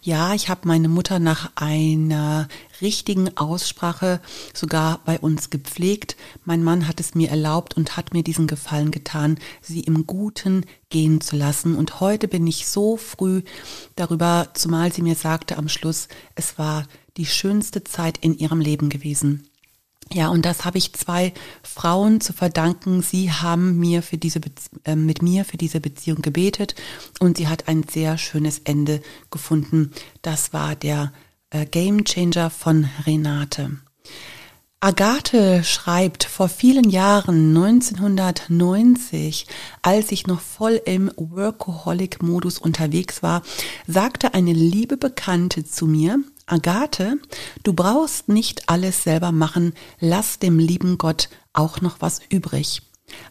Ja, 0.00 0.32
ich 0.32 0.48
habe 0.48 0.66
meine 0.66 0.88
Mutter 0.88 1.18
nach 1.18 1.50
einer 1.54 2.48
richtigen 2.82 3.36
Aussprache 3.36 4.20
sogar 4.54 5.00
bei 5.04 5.18
uns 5.18 5.50
gepflegt. 5.50 6.16
Mein 6.44 6.62
Mann 6.62 6.88
hat 6.88 7.00
es 7.00 7.14
mir 7.14 7.30
erlaubt 7.30 7.76
und 7.76 7.96
hat 7.96 8.12
mir 8.12 8.22
diesen 8.22 8.46
Gefallen 8.46 8.90
getan, 8.90 9.38
sie 9.60 9.80
im 9.80 10.06
Guten 10.06 10.64
gehen 10.88 11.20
zu 11.20 11.36
lassen. 11.36 11.76
Und 11.76 12.00
heute 12.00 12.28
bin 12.28 12.46
ich 12.46 12.66
so 12.66 12.96
früh 12.96 13.42
darüber, 13.96 14.48
zumal 14.54 14.92
sie 14.92 15.02
mir 15.02 15.14
sagte 15.14 15.56
am 15.56 15.68
Schluss, 15.68 16.08
es 16.34 16.58
war 16.58 16.86
die 17.16 17.26
schönste 17.26 17.84
Zeit 17.84 18.18
in 18.18 18.36
ihrem 18.36 18.60
Leben 18.60 18.88
gewesen. 18.88 19.50
Ja, 20.12 20.28
und 20.28 20.44
das 20.44 20.64
habe 20.64 20.78
ich 20.78 20.92
zwei 20.94 21.32
Frauen 21.62 22.20
zu 22.20 22.32
verdanken. 22.32 23.00
Sie 23.00 23.30
haben 23.30 23.78
mir 23.78 24.02
für 24.02 24.18
diese 24.18 24.40
äh, 24.84 24.96
mit 24.96 25.22
mir 25.22 25.44
für 25.44 25.56
diese 25.56 25.80
Beziehung 25.80 26.20
gebetet 26.20 26.74
und 27.20 27.36
sie 27.36 27.46
hat 27.46 27.68
ein 27.68 27.84
sehr 27.88 28.18
schönes 28.18 28.58
Ende 28.60 29.02
gefunden. 29.30 29.92
Das 30.22 30.52
war 30.52 30.74
der 30.74 31.12
äh, 31.50 31.66
Game 31.66 32.04
Changer 32.04 32.50
von 32.50 32.88
Renate. 33.06 33.70
Agathe 34.82 35.62
schreibt, 35.62 36.24
vor 36.24 36.48
vielen 36.48 36.88
Jahren, 36.88 37.54
1990, 37.54 39.46
als 39.82 40.10
ich 40.10 40.26
noch 40.26 40.40
voll 40.40 40.80
im 40.86 41.10
Workaholic-Modus 41.16 42.58
unterwegs 42.58 43.22
war, 43.22 43.42
sagte 43.86 44.32
eine 44.32 44.54
liebe 44.54 44.96
Bekannte 44.96 45.64
zu 45.64 45.86
mir, 45.86 46.20
Agathe, 46.46 47.18
du 47.62 47.74
brauchst 47.74 48.30
nicht 48.30 48.70
alles 48.70 49.04
selber 49.04 49.32
machen, 49.32 49.74
lass 50.00 50.38
dem 50.38 50.58
lieben 50.58 50.96
Gott 50.96 51.28
auch 51.52 51.82
noch 51.82 51.96
was 52.00 52.20
übrig. 52.30 52.80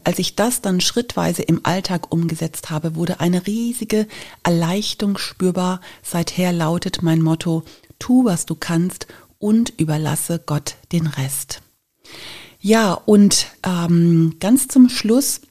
Als 0.03 0.19
ich 0.19 0.35
das 0.35 0.61
dann 0.61 0.81
schrittweise 0.81 1.41
im 1.41 1.61
Alltag 1.63 2.11
umgesetzt 2.11 2.69
habe, 2.69 2.95
wurde 2.95 3.21
eine 3.21 3.47
riesige 3.47 4.07
Erleichterung 4.43 5.17
spürbar. 5.17 5.81
Seither 6.03 6.51
lautet 6.51 7.01
mein 7.01 7.21
Motto, 7.21 7.63
tu, 7.99 8.25
was 8.25 8.45
du 8.45 8.55
kannst 8.55 9.07
und 9.37 9.73
überlasse 9.77 10.41
Gott 10.45 10.75
den 10.91 11.07
Rest. 11.07 11.61
Ja, 12.59 12.93
und 12.93 13.47
ähm, 13.63 14.35
ganz 14.39 14.67
zum 14.67 14.89
Schluss 14.89 15.41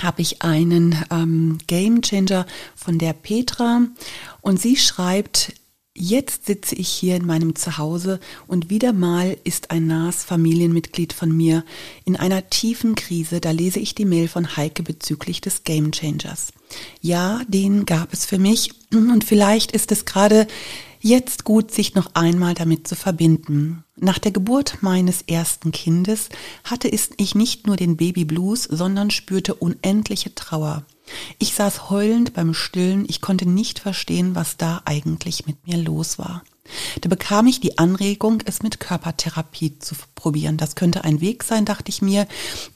habe 0.00 0.22
ich 0.22 0.42
einen 0.42 0.96
ähm, 1.10 1.58
Game 1.66 2.00
Changer 2.00 2.46
von 2.74 2.98
der 2.98 3.12
Petra 3.12 3.82
und 4.40 4.60
sie 4.60 4.76
schreibt, 4.76 5.52
Jetzt 5.94 6.46
sitze 6.46 6.74
ich 6.74 6.88
hier 6.88 7.16
in 7.16 7.26
meinem 7.26 7.54
Zuhause 7.54 8.18
und 8.46 8.70
wieder 8.70 8.94
mal 8.94 9.36
ist 9.44 9.70
ein 9.70 9.86
nahes 9.86 10.24
Familienmitglied 10.24 11.12
von 11.12 11.30
mir 11.30 11.66
in 12.06 12.16
einer 12.16 12.48
tiefen 12.48 12.94
Krise. 12.94 13.42
Da 13.42 13.50
lese 13.50 13.78
ich 13.78 13.94
die 13.94 14.06
Mail 14.06 14.26
von 14.26 14.56
Heike 14.56 14.82
bezüglich 14.82 15.42
des 15.42 15.64
Game 15.64 15.92
Changers. 15.92 16.54
Ja, 17.02 17.42
den 17.46 17.84
gab 17.84 18.14
es 18.14 18.24
für 18.24 18.38
mich 18.38 18.72
und 18.90 19.22
vielleicht 19.24 19.72
ist 19.72 19.92
es 19.92 20.06
gerade 20.06 20.46
jetzt 21.02 21.44
gut, 21.44 21.70
sich 21.70 21.94
noch 21.94 22.14
einmal 22.14 22.54
damit 22.54 22.88
zu 22.88 22.94
verbinden. 22.96 23.84
Nach 23.96 24.18
der 24.18 24.32
Geburt 24.32 24.78
meines 24.80 25.22
ersten 25.22 25.72
Kindes 25.72 26.28
hatte 26.64 26.88
ich 26.88 27.34
nicht 27.34 27.66
nur 27.66 27.76
den 27.76 27.96
Baby 27.96 28.24
Blues, 28.24 28.64
sondern 28.64 29.10
spürte 29.10 29.54
unendliche 29.54 30.34
Trauer. 30.34 30.84
Ich 31.38 31.54
saß 31.54 31.90
heulend 31.90 32.32
beim 32.32 32.54
Stillen, 32.54 33.04
ich 33.08 33.20
konnte 33.20 33.46
nicht 33.48 33.80
verstehen, 33.80 34.34
was 34.34 34.56
da 34.56 34.82
eigentlich 34.84 35.46
mit 35.46 35.66
mir 35.66 35.76
los 35.76 36.18
war. 36.18 36.42
Da 37.00 37.08
bekam 37.08 37.46
ich 37.48 37.60
die 37.60 37.78
Anregung, 37.78 38.42
es 38.46 38.62
mit 38.62 38.78
Körpertherapie 38.78 39.78
zu 39.78 39.94
probieren. 40.14 40.56
Das 40.56 40.76
könnte 40.76 41.04
ein 41.04 41.20
Weg 41.20 41.42
sein, 41.42 41.64
dachte 41.64 41.90
ich 41.90 42.02
mir. 42.02 42.26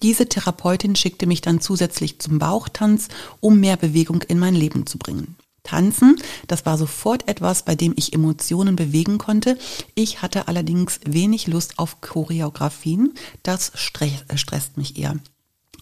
Diese 0.02 0.28
Therapeutin 0.28 0.97
schickte 0.97 1.26
mich 1.26 1.40
dann 1.40 1.61
zusätzlich 1.61 2.18
zum 2.18 2.38
Bauchtanz, 2.38 3.09
um 3.40 3.61
mehr 3.61 3.76
Bewegung 3.76 4.23
in 4.23 4.38
mein 4.38 4.54
Leben 4.54 4.87
zu 4.87 4.99
bringen. 4.99 5.37
Tanzen, 5.66 6.16
das 6.46 6.64
war 6.64 6.78
sofort 6.78 7.28
etwas, 7.28 7.64
bei 7.64 7.75
dem 7.75 7.92
ich 7.96 8.12
Emotionen 8.12 8.76
bewegen 8.76 9.18
konnte. 9.18 9.58
Ich 9.94 10.23
hatte 10.23 10.49
allerdings 10.49 11.00
wenig 11.04 11.49
Lust 11.49 11.78
auf 11.78 12.00
Choreografien. 12.00 13.14
Das 13.42 13.73
stresst 13.75 14.76
mich 14.76 14.99
eher. 14.99 15.16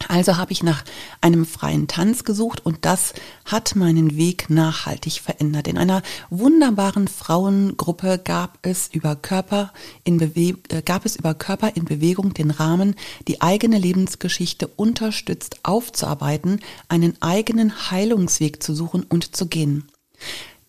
Also 0.09 0.37
habe 0.37 0.53
ich 0.53 0.63
nach 0.63 0.85
einem 1.21 1.47
freien 1.47 1.87
Tanz 1.87 2.25
gesucht 2.25 2.65
und 2.65 2.85
das 2.85 3.15
hat 3.45 3.77
meinen 3.77 4.17
Weg 4.17 4.51
nachhaltig 4.51 5.21
verändert. 5.21 5.69
In 5.69 5.79
einer 5.79 6.03
wunderbaren 6.31 7.09
Frauengruppe 7.09 8.21
gab 8.23 8.59
es 8.63 8.89
über 8.93 9.17
Körper 9.17 9.73
in, 10.03 10.19
Bewe 10.19 10.59
äh, 10.69 10.83
gab 10.83 11.07
es 11.07 11.17
über 11.17 11.35
Körper 11.35 11.73
in 11.75 11.85
Bewegung 11.85 12.35
den 12.35 12.51
Rahmen, 12.51 12.97
die 13.29 13.41
eigene 13.41 13.79
Lebensgeschichte 13.79 14.69
unterstützt 14.69 15.61
aufzuarbeiten, 15.63 16.61
einen 16.89 17.21
eigenen 17.23 17.91
Heilungsweg 17.91 18.63
zu 18.63 18.75
suchen 18.75 19.05
und 19.05 19.35
zu 19.37 19.47
gehen. 19.47 19.89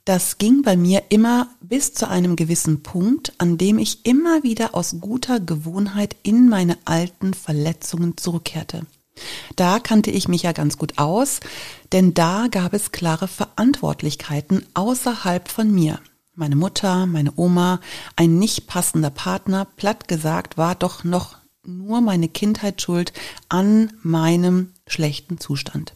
Das 0.06 0.38
ging 0.38 0.62
bei 0.62 0.78
mir 0.78 1.04
immer 1.10 1.50
bis 1.62 1.96
zu 1.96 2.08
einem 2.08 2.36
gewissen 2.36 2.84
Punkt, 2.84 3.34
an 3.40 3.58
dem 3.58 3.80
ich 3.80 4.06
immer 4.06 4.44
wieder 4.44 4.76
aus 4.76 4.98
guter 5.02 5.40
Gewohnheit 5.40 6.16
in 6.22 6.48
meine 6.48 6.78
alten 6.86 7.34
Verletzungen 7.34 8.16
zurückkehrte. 8.16 8.86
Da 9.56 9.80
kannte 9.80 10.12
ich 10.12 10.28
mich 10.28 10.44
ja 10.44 10.52
ganz 10.52 10.78
gut 10.78 10.98
aus, 10.98 11.40
denn 11.92 12.14
da 12.14 12.48
gab 12.52 12.74
es 12.74 12.92
klare 12.92 13.28
Verantwortlichkeiten 13.28 14.66
außerhalb 14.74 15.48
von 15.48 15.72
mir. 15.74 16.00
Meine 16.34 16.58
Mutter, 16.58 17.06
meine 17.06 17.32
Oma, 17.38 17.80
ein 18.18 18.38
nicht 18.38 18.68
passender 18.68 19.10
Partner, 19.10 19.66
platt 19.78 20.10
gesagt, 20.10 20.58
war 20.58 20.76
doch 20.76 21.06
noch 21.06 21.38
nur 21.64 22.02
meine 22.02 22.28
Kindheit 22.28 22.82
schuld 22.82 23.14
an 23.48 23.94
meinem 24.04 24.74
schlechten 24.88 25.40
Zustand. 25.40 25.94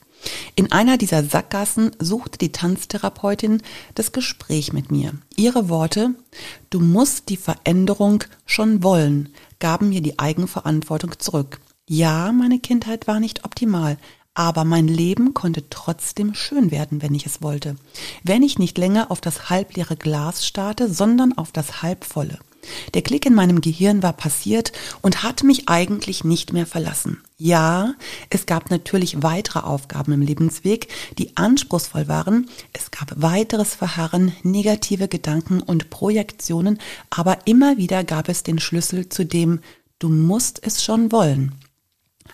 In 0.55 0.71
einer 0.71 0.97
dieser 0.97 1.23
Sackgassen 1.23 1.91
suchte 1.99 2.37
die 2.37 2.51
Tanztherapeutin 2.51 3.61
das 3.95 4.11
Gespräch 4.11 4.73
mit 4.73 4.91
mir. 4.91 5.13
Ihre 5.35 5.69
Worte, 5.69 6.15
du 6.69 6.79
musst 6.79 7.29
die 7.29 7.37
Veränderung 7.37 8.23
schon 8.45 8.83
wollen, 8.83 9.29
gaben 9.59 9.89
mir 9.89 10.01
die 10.01 10.19
Eigenverantwortung 10.19 11.19
zurück. 11.19 11.59
Ja, 11.91 12.31
meine 12.31 12.59
Kindheit 12.59 13.07
war 13.07 13.19
nicht 13.19 13.45
optimal, 13.45 13.97
aber 14.35 14.63
mein 14.63 14.87
Leben 14.87 15.33
konnte 15.33 15.71
trotzdem 15.71 16.35
schön 16.35 16.69
werden, 16.69 17.01
wenn 17.01 17.15
ich 17.15 17.25
es 17.25 17.41
wollte. 17.41 17.77
Wenn 18.23 18.43
ich 18.43 18.59
nicht 18.59 18.77
länger 18.77 19.09
auf 19.09 19.21
das 19.21 19.49
halbleere 19.49 19.97
Glas 19.97 20.45
starte, 20.45 20.87
sondern 20.87 21.35
auf 21.35 21.51
das 21.51 21.81
halbvolle. 21.81 22.37
Der 22.93 23.01
Klick 23.01 23.25
in 23.25 23.33
meinem 23.33 23.59
Gehirn 23.59 24.03
war 24.03 24.13
passiert 24.13 24.71
und 25.01 25.23
hat 25.23 25.41
mich 25.41 25.67
eigentlich 25.67 26.23
nicht 26.23 26.53
mehr 26.53 26.67
verlassen. 26.67 27.23
Ja, 27.39 27.95
es 28.29 28.45
gab 28.45 28.69
natürlich 28.69 29.23
weitere 29.23 29.61
Aufgaben 29.61 30.11
im 30.11 30.21
Lebensweg, 30.21 30.89
die 31.17 31.35
anspruchsvoll 31.37 32.07
waren. 32.07 32.51
Es 32.71 32.91
gab 32.91 33.19
weiteres 33.19 33.73
Verharren, 33.73 34.33
negative 34.43 35.07
Gedanken 35.07 35.59
und 35.59 35.89
Projektionen, 35.89 36.77
aber 37.09 37.47
immer 37.47 37.77
wieder 37.77 38.03
gab 38.03 38.29
es 38.29 38.43
den 38.43 38.59
Schlüssel 38.59 39.09
zu 39.09 39.25
dem, 39.25 39.61
du 39.97 40.09
musst 40.09 40.61
es 40.63 40.83
schon 40.83 41.11
wollen. 41.11 41.55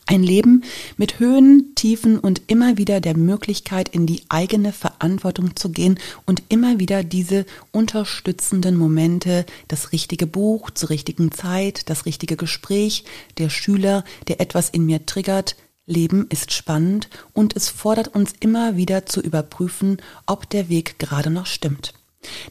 Ein 0.08 0.22
Leben 0.22 0.64
mit 0.98 1.18
Höhen, 1.18 1.74
Tiefen 1.74 2.20
und 2.20 2.44
immer 2.46 2.78
wieder 2.78 3.02
der 3.02 3.18
Möglichkeit, 3.18 3.90
in 3.90 4.06
die 4.06 4.22
eigene 4.30 4.72
Verantwortung 4.72 5.56
zu 5.56 5.72
gehen 5.72 6.00
und 6.28 6.44
immer 6.50 6.80
wieder 6.80 7.04
diese 7.04 7.46
unterstützenden 7.72 8.78
Momente, 8.78 9.48
das 9.68 9.94
richtige 9.94 10.28
Buch 10.28 10.70
zur 10.70 10.92
richtigen 10.92 11.32
Zeit, 11.32 11.90
das 11.90 12.06
richtige 12.06 12.36
Gespräch, 12.36 13.04
der 13.40 13.50
Schüler, 13.50 14.04
der 14.28 14.40
etwas 14.42 14.70
in 14.70 14.86
mir 14.86 15.08
triggert. 15.08 15.56
Leben 15.88 16.28
ist 16.30 16.52
spannend 16.52 17.10
und 17.34 17.56
es 17.56 17.70
fordert 17.70 18.10
uns 18.10 18.34
immer 18.40 18.78
wieder 18.78 19.08
zu 19.08 19.22
überprüfen, 19.22 19.98
ob 20.28 20.48
der 20.52 20.70
Weg 20.70 21.00
gerade 21.00 21.32
noch 21.32 21.48
stimmt. 21.48 21.94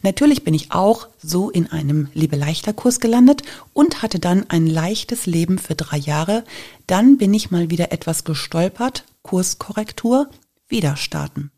Natürlich 0.03 0.45
bin 0.45 0.55
ich 0.55 0.73
auch 0.73 1.09
so 1.23 1.51
in 1.51 1.67
einem 1.67 2.09
Liebe-Leichter-Kurs 2.15 3.01
gelandet 3.01 3.43
und 3.73 4.03
hatte 4.03 4.19
dann 4.19 4.49
ein 4.51 4.67
leichtes 4.67 5.27
Leben 5.27 5.59
für 5.59 5.75
drei 5.75 5.99
Jahre. 5.99 6.45
Dann 6.87 7.19
bin 7.19 7.33
ich 7.35 7.51
mal 7.51 7.71
wieder 7.71 7.93
etwas 7.93 8.25
gestolpert, 8.25 9.05
Kurskorrektur, 9.23 10.29
wieder 10.69 10.97
starten. 10.97 11.51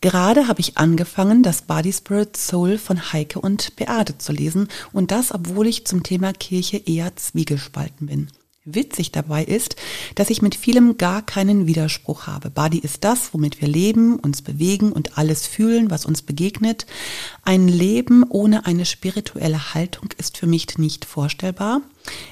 Gerade 0.00 0.48
habe 0.48 0.60
ich 0.60 0.78
angefangen, 0.78 1.44
das 1.44 1.62
Body 1.62 1.92
Spirit 1.92 2.36
Soul 2.36 2.76
von 2.76 3.12
Heike 3.12 3.40
und 3.40 3.76
Beate 3.76 4.18
zu 4.18 4.32
lesen 4.32 4.68
und 4.92 5.12
das, 5.12 5.32
obwohl 5.32 5.68
ich 5.68 5.86
zum 5.86 6.02
Thema 6.02 6.32
Kirche 6.32 6.76
eher 6.76 7.14
zwiegespalten 7.14 8.08
bin. 8.08 8.28
Witzig 8.64 9.10
dabei 9.10 9.42
ist, 9.42 9.74
dass 10.14 10.30
ich 10.30 10.40
mit 10.40 10.54
vielem 10.54 10.96
gar 10.96 11.22
keinen 11.22 11.66
Widerspruch 11.66 12.28
habe. 12.28 12.48
Body 12.48 12.78
ist 12.78 13.02
das, 13.02 13.34
womit 13.34 13.60
wir 13.60 13.66
leben, 13.66 14.20
uns 14.20 14.40
bewegen 14.40 14.92
und 14.92 15.18
alles 15.18 15.48
fühlen, 15.48 15.90
was 15.90 16.06
uns 16.06 16.22
begegnet. 16.22 16.86
Ein 17.42 17.66
Leben 17.66 18.24
ohne 18.28 18.64
eine 18.64 18.84
spirituelle 18.86 19.74
Haltung 19.74 20.10
ist 20.16 20.38
für 20.38 20.46
mich 20.46 20.78
nicht 20.78 21.04
vorstellbar. 21.04 21.80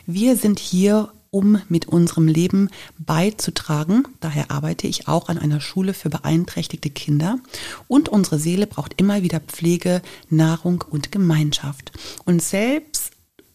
Wir 0.06 0.36
sind 0.36 0.60
hier, 0.60 1.10
um 1.32 1.60
mit 1.68 1.88
unserem 1.88 2.28
Leben 2.28 2.70
beizutragen. 2.98 4.04
Daher 4.20 4.52
arbeite 4.52 4.86
ich 4.86 5.08
auch 5.08 5.28
an 5.28 5.38
einer 5.38 5.60
Schule 5.60 5.94
für 5.94 6.10
beeinträchtigte 6.10 6.90
Kinder. 6.90 7.38
Und 7.88 8.08
unsere 8.08 8.38
Seele 8.38 8.68
braucht 8.68 8.94
immer 9.00 9.22
wieder 9.22 9.40
Pflege, 9.40 10.02
Nahrung 10.28 10.84
und 10.88 11.10
Gemeinschaft. 11.10 11.92
Und 12.24 12.42
selbst 12.42 12.99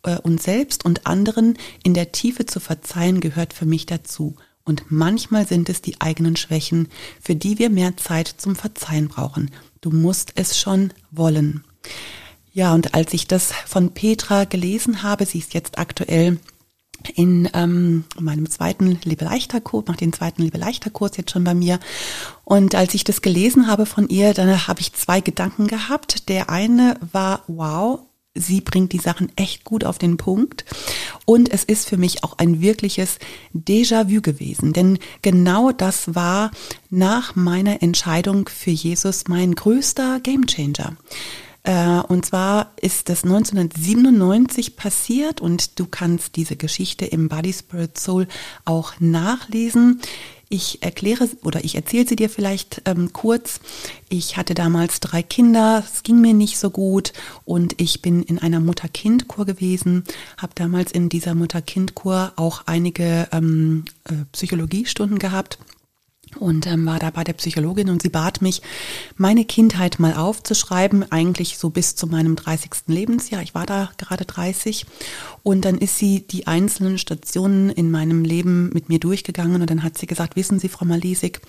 äh, 0.05 0.17
uns 0.17 0.43
selbst 0.43 0.85
und 0.85 1.05
anderen 1.05 1.57
in 1.83 1.93
der 1.93 2.11
Tiefe 2.11 2.45
zu 2.45 2.59
verzeihen, 2.59 3.19
gehört 3.19 3.53
für 3.53 3.65
mich 3.65 3.85
dazu. 3.85 4.35
Und 4.63 4.85
manchmal 4.89 5.47
sind 5.47 5.69
es 5.69 5.81
die 5.81 6.01
eigenen 6.01 6.35
Schwächen, 6.35 6.87
für 7.21 7.35
die 7.35 7.59
wir 7.59 7.69
mehr 7.69 7.97
Zeit 7.97 8.27
zum 8.27 8.55
Verzeihen 8.55 9.07
brauchen. 9.07 9.51
Du 9.81 9.91
musst 9.91 10.31
es 10.35 10.57
schon 10.57 10.91
wollen. 11.11 11.63
Ja, 12.51 12.73
und 12.73 12.95
als 12.95 13.13
ich 13.13 13.27
das 13.27 13.51
von 13.67 13.93
Petra 13.93 14.45
gelesen 14.45 15.03
habe, 15.03 15.25
sie 15.25 15.39
ist 15.39 15.53
jetzt 15.53 15.77
aktuell 15.77 16.39
in 17.13 17.49
ähm, 17.53 18.05
meinem 18.19 18.49
zweiten 18.49 18.99
Liebe 19.03 19.25
leichter 19.25 19.61
Kurs, 19.61 19.85
macht 19.87 20.01
den 20.01 20.13
zweiten 20.13 20.41
Liebe 20.41 20.57
leichter 20.57 20.89
Kurs 20.89 21.17
jetzt 21.17 21.31
schon 21.31 21.43
bei 21.43 21.53
mir. 21.53 21.79
Und 22.43 22.73
als 22.73 22.93
ich 22.93 23.03
das 23.03 23.21
gelesen 23.21 23.67
habe 23.67 23.85
von 23.85 24.07
ihr, 24.07 24.33
dann 24.33 24.67
habe 24.67 24.81
ich 24.81 24.93
zwei 24.93 25.21
Gedanken 25.21 25.67
gehabt. 25.67 26.29
Der 26.29 26.49
eine 26.49 26.97
war, 27.11 27.43
wow, 27.47 27.99
sie 28.35 28.61
bringt 28.61 28.91
die 28.91 28.99
Sachen 28.99 29.31
echt 29.35 29.63
gut 29.63 29.83
auf 29.83 29.97
den 29.97 30.17
Punkt. 30.17 30.65
Und 31.25 31.51
es 31.51 31.63
ist 31.63 31.87
für 31.89 31.97
mich 31.97 32.23
auch 32.23 32.37
ein 32.37 32.61
wirkliches 32.61 33.17
Déjà-vu 33.53 34.21
gewesen. 34.21 34.73
Denn 34.73 34.99
genau 35.21 35.71
das 35.71 36.13
war 36.13 36.51
nach 36.89 37.35
meiner 37.35 37.81
Entscheidung 37.81 38.47
für 38.49 38.71
Jesus 38.71 39.27
mein 39.27 39.55
größter 39.55 40.19
Gamechanger. 40.19 40.97
Äh, 41.63 42.01
und 42.07 42.25
zwar 42.25 42.73
ist 42.79 43.09
das 43.09 43.23
1997 43.23 44.75
passiert 44.75 45.41
und 45.41 45.79
du 45.79 45.87
kannst 45.87 46.35
diese 46.35 46.55
Geschichte 46.55 47.05
im 47.05 47.27
Body 47.27 47.53
Spirit 47.53 47.97
Soul 47.97 48.27
auch 48.65 48.93
nachlesen. 48.99 49.99
Ich 50.49 50.83
erkläre 50.83 51.27
oder 51.43 51.63
ich 51.63 51.75
erzähle 51.75 52.07
sie 52.07 52.15
dir 52.15 52.29
vielleicht 52.29 52.81
ähm, 52.85 53.13
kurz. 53.13 53.59
Ich 54.09 54.37
hatte 54.37 54.53
damals 54.53 54.99
drei 54.99 55.23
Kinder, 55.23 55.83
es 55.85 56.03
ging 56.03 56.21
mir 56.21 56.33
nicht 56.33 56.59
so 56.59 56.69
gut 56.69 57.13
und 57.45 57.81
ich 57.81 58.01
bin 58.01 58.21
in 58.21 58.39
einer 58.39 58.59
Mutter-Kind-Kur 58.59 59.45
gewesen, 59.45 60.03
habe 60.37 60.53
damals 60.55 60.91
in 60.91 61.09
dieser 61.09 61.33
Mutter-Kind-Kur 61.33 62.33
auch 62.35 62.63
einige 62.67 63.27
ähm, 63.31 63.85
äh, 64.05 64.13
Psychologiestunden 64.31 65.19
gehabt 65.19 65.57
und 66.39 66.67
ähm, 66.67 66.85
war 66.85 66.99
da 66.99 67.09
bei 67.09 67.23
der 67.23 67.33
Psychologin 67.33 67.89
und 67.89 68.01
sie 68.01 68.09
bat 68.09 68.41
mich, 68.41 68.61
meine 69.17 69.45
Kindheit 69.45 69.99
mal 69.99 70.13
aufzuschreiben, 70.13 71.11
eigentlich 71.11 71.57
so 71.57 71.69
bis 71.69 71.95
zu 71.95 72.07
meinem 72.07 72.35
30. 72.35 72.71
Lebensjahr. 72.87 73.41
Ich 73.41 73.55
war 73.55 73.65
da 73.65 73.91
gerade 73.97 74.25
30 74.25 74.85
und 75.43 75.65
dann 75.65 75.77
ist 75.77 75.97
sie 75.97 76.21
die 76.27 76.47
einzelnen 76.47 76.97
Stationen 76.97 77.69
in 77.69 77.91
meinem 77.91 78.23
Leben 78.23 78.69
mit 78.73 78.89
mir 78.89 78.99
durchgegangen 78.99 79.61
und 79.61 79.69
dann 79.69 79.83
hat 79.83 79.97
sie 79.97 80.07
gesagt, 80.07 80.35
wissen 80.35 80.59
Sie, 80.59 80.69
Frau 80.69 80.85
Malisik, 80.85 81.41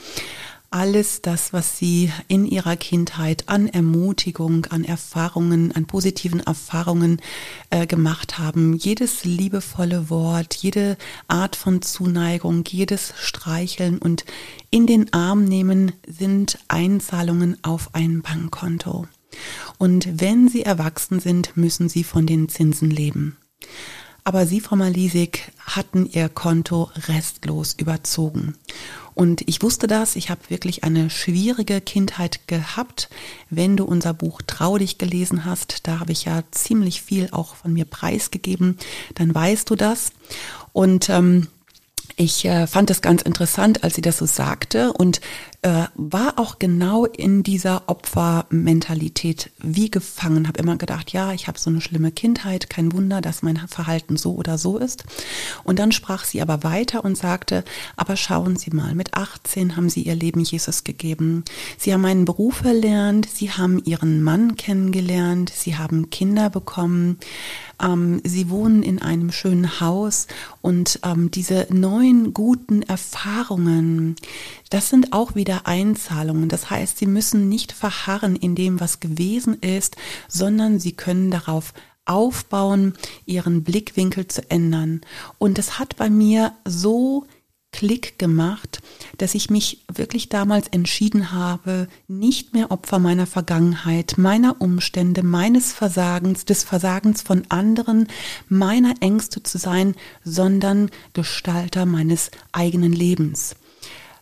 alles 0.70 1.22
das, 1.22 1.52
was 1.52 1.78
sie 1.78 2.12
in 2.28 2.46
ihrer 2.46 2.76
Kindheit 2.76 3.48
an 3.48 3.68
Ermutigung, 3.68 4.66
an 4.66 4.84
Erfahrungen, 4.84 5.72
an 5.72 5.86
positiven 5.86 6.40
Erfahrungen 6.40 7.20
äh, 7.70 7.86
gemacht 7.86 8.38
haben. 8.38 8.74
Jedes 8.74 9.24
liebevolle 9.24 10.10
Wort, 10.10 10.54
jede 10.54 10.96
Art 11.28 11.56
von 11.56 11.82
Zuneigung, 11.82 12.64
jedes 12.66 13.14
Streicheln 13.16 13.98
und 13.98 14.24
in 14.70 14.86
den 14.86 15.12
Arm 15.12 15.44
nehmen 15.44 15.92
sind 16.06 16.58
Einzahlungen 16.68 17.56
auf 17.62 17.94
ein 17.94 18.22
Bankkonto. 18.22 19.06
Und 19.78 20.20
wenn 20.20 20.48
sie 20.48 20.62
erwachsen 20.62 21.20
sind, 21.20 21.56
müssen 21.56 21.88
sie 21.88 22.04
von 22.04 22.26
den 22.26 22.48
Zinsen 22.48 22.90
leben. 22.90 23.36
Aber 24.26 24.44
Sie, 24.44 24.60
Frau 24.60 24.74
Malisik, 24.74 25.52
hatten 25.60 26.04
Ihr 26.04 26.28
Konto 26.28 26.90
restlos 27.06 27.74
überzogen. 27.74 28.56
Und 29.16 29.48
ich 29.48 29.62
wusste 29.62 29.86
das, 29.86 30.14
ich 30.14 30.28
habe 30.28 30.42
wirklich 30.48 30.84
eine 30.84 31.08
schwierige 31.08 31.80
Kindheit 31.80 32.46
gehabt. 32.48 33.08
Wenn 33.48 33.74
du 33.74 33.86
unser 33.86 34.12
Buch 34.12 34.42
Trau 34.46 34.76
dich 34.76 34.98
gelesen 34.98 35.46
hast, 35.46 35.88
da 35.88 36.00
habe 36.00 36.12
ich 36.12 36.26
ja 36.26 36.42
ziemlich 36.50 37.00
viel 37.00 37.30
auch 37.32 37.54
von 37.54 37.72
mir 37.72 37.86
preisgegeben, 37.86 38.76
dann 39.14 39.34
weißt 39.34 39.70
du 39.70 39.74
das. 39.74 40.10
Und 40.74 41.08
ähm, 41.08 41.48
ich 42.16 42.44
äh, 42.44 42.66
fand 42.66 42.90
es 42.90 43.00
ganz 43.00 43.22
interessant, 43.22 43.84
als 43.84 43.94
sie 43.94 44.02
das 44.02 44.18
so 44.18 44.26
sagte 44.26 44.92
und 44.92 45.22
äh, 45.66 45.88
war 45.96 46.38
auch 46.38 46.60
genau 46.60 47.06
in 47.06 47.42
dieser 47.42 47.88
Opfermentalität 47.88 49.50
wie 49.58 49.90
gefangen. 49.90 50.46
Habe 50.46 50.60
immer 50.60 50.76
gedacht, 50.76 51.12
ja, 51.12 51.32
ich 51.32 51.48
habe 51.48 51.58
so 51.58 51.70
eine 51.70 51.80
schlimme 51.80 52.12
Kindheit, 52.12 52.70
kein 52.70 52.92
Wunder, 52.92 53.20
dass 53.20 53.42
mein 53.42 53.56
Verhalten 53.66 54.16
so 54.16 54.36
oder 54.36 54.58
so 54.58 54.78
ist. 54.78 55.02
Und 55.64 55.80
dann 55.80 55.90
sprach 55.90 56.22
sie 56.22 56.40
aber 56.40 56.62
weiter 56.62 57.04
und 57.04 57.18
sagte, 57.18 57.64
aber 57.96 58.16
schauen 58.16 58.54
Sie 58.54 58.70
mal, 58.70 58.94
mit 58.94 59.14
18 59.14 59.76
haben 59.76 59.88
Sie 59.88 60.02
Ihr 60.02 60.14
Leben 60.14 60.40
Jesus 60.40 60.84
gegeben. 60.84 61.42
Sie 61.78 61.92
haben 61.92 62.04
einen 62.04 62.26
Beruf 62.26 62.62
erlernt, 62.64 63.28
Sie 63.28 63.50
haben 63.50 63.82
Ihren 63.84 64.22
Mann 64.22 64.54
kennengelernt, 64.54 65.50
Sie 65.52 65.76
haben 65.76 66.10
Kinder 66.10 66.48
bekommen. 66.48 67.18
Ähm, 67.82 68.20
sie 68.24 68.50
wohnen 68.50 68.82
in 68.82 69.00
einem 69.00 69.32
schönen 69.32 69.80
Haus 69.80 70.26
und 70.62 71.00
ähm, 71.04 71.30
diese 71.30 71.66
neuen 71.70 72.32
guten 72.32 72.82
Erfahrungen, 72.82 74.16
das 74.70 74.88
sind 74.88 75.12
auch 75.12 75.34
wieder 75.34 75.66
Einzahlungen. 75.66 76.48
Das 76.48 76.70
heißt, 76.70 76.98
sie 76.98 77.06
müssen 77.06 77.48
nicht 77.48 77.72
verharren 77.72 78.36
in 78.36 78.54
dem, 78.54 78.80
was 78.80 79.00
gewesen 79.00 79.54
ist, 79.60 79.96
sondern 80.28 80.78
sie 80.80 80.92
können 80.92 81.30
darauf 81.30 81.72
aufbauen, 82.06 82.94
ihren 83.26 83.64
Blickwinkel 83.64 84.28
zu 84.28 84.48
ändern. 84.50 85.00
Und 85.38 85.58
es 85.58 85.78
hat 85.78 85.96
bei 85.96 86.08
mir 86.08 86.52
so 86.64 87.26
Klick 87.72 88.18
gemacht, 88.18 88.75
dass 89.18 89.34
ich 89.34 89.50
mich 89.50 89.84
wirklich 89.92 90.28
damals 90.28 90.68
entschieden 90.68 91.32
habe, 91.32 91.88
nicht 92.08 92.54
mehr 92.54 92.70
Opfer 92.70 92.98
meiner 92.98 93.26
Vergangenheit, 93.26 94.14
meiner 94.16 94.60
Umstände, 94.60 95.22
meines 95.22 95.72
Versagens, 95.72 96.44
des 96.44 96.64
Versagens 96.64 97.22
von 97.22 97.42
anderen, 97.48 98.08
meiner 98.48 98.94
Ängste 99.00 99.42
zu 99.42 99.58
sein, 99.58 99.94
sondern 100.24 100.90
Gestalter 101.12 101.86
meines 101.86 102.30
eigenen 102.52 102.92
Lebens. 102.92 103.56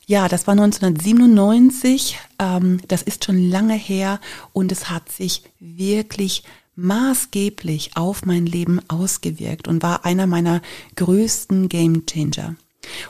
Ja, 0.07 0.29
das 0.29 0.47
war 0.47 0.53
1997, 0.53 2.19
ähm, 2.39 2.81
das 2.89 3.03
ist 3.03 3.25
schon 3.25 3.49
lange 3.49 3.75
her 3.75 4.21
und 4.53 4.71
es 4.71 4.91
hat 4.91 5.11
sich 5.11 5.45
wirklich 5.61 6.43
maßgeblich 6.77 7.97
auf 7.97 8.27
mein 8.27 8.47
Leben 8.47 8.81
ausgewirkt 8.89 9.67
und 9.69 9.83
war 9.83 10.05
einer 10.05 10.27
meiner 10.27 10.61
größten 10.97 11.69
Game 11.69 12.05
Changer. 12.07 12.57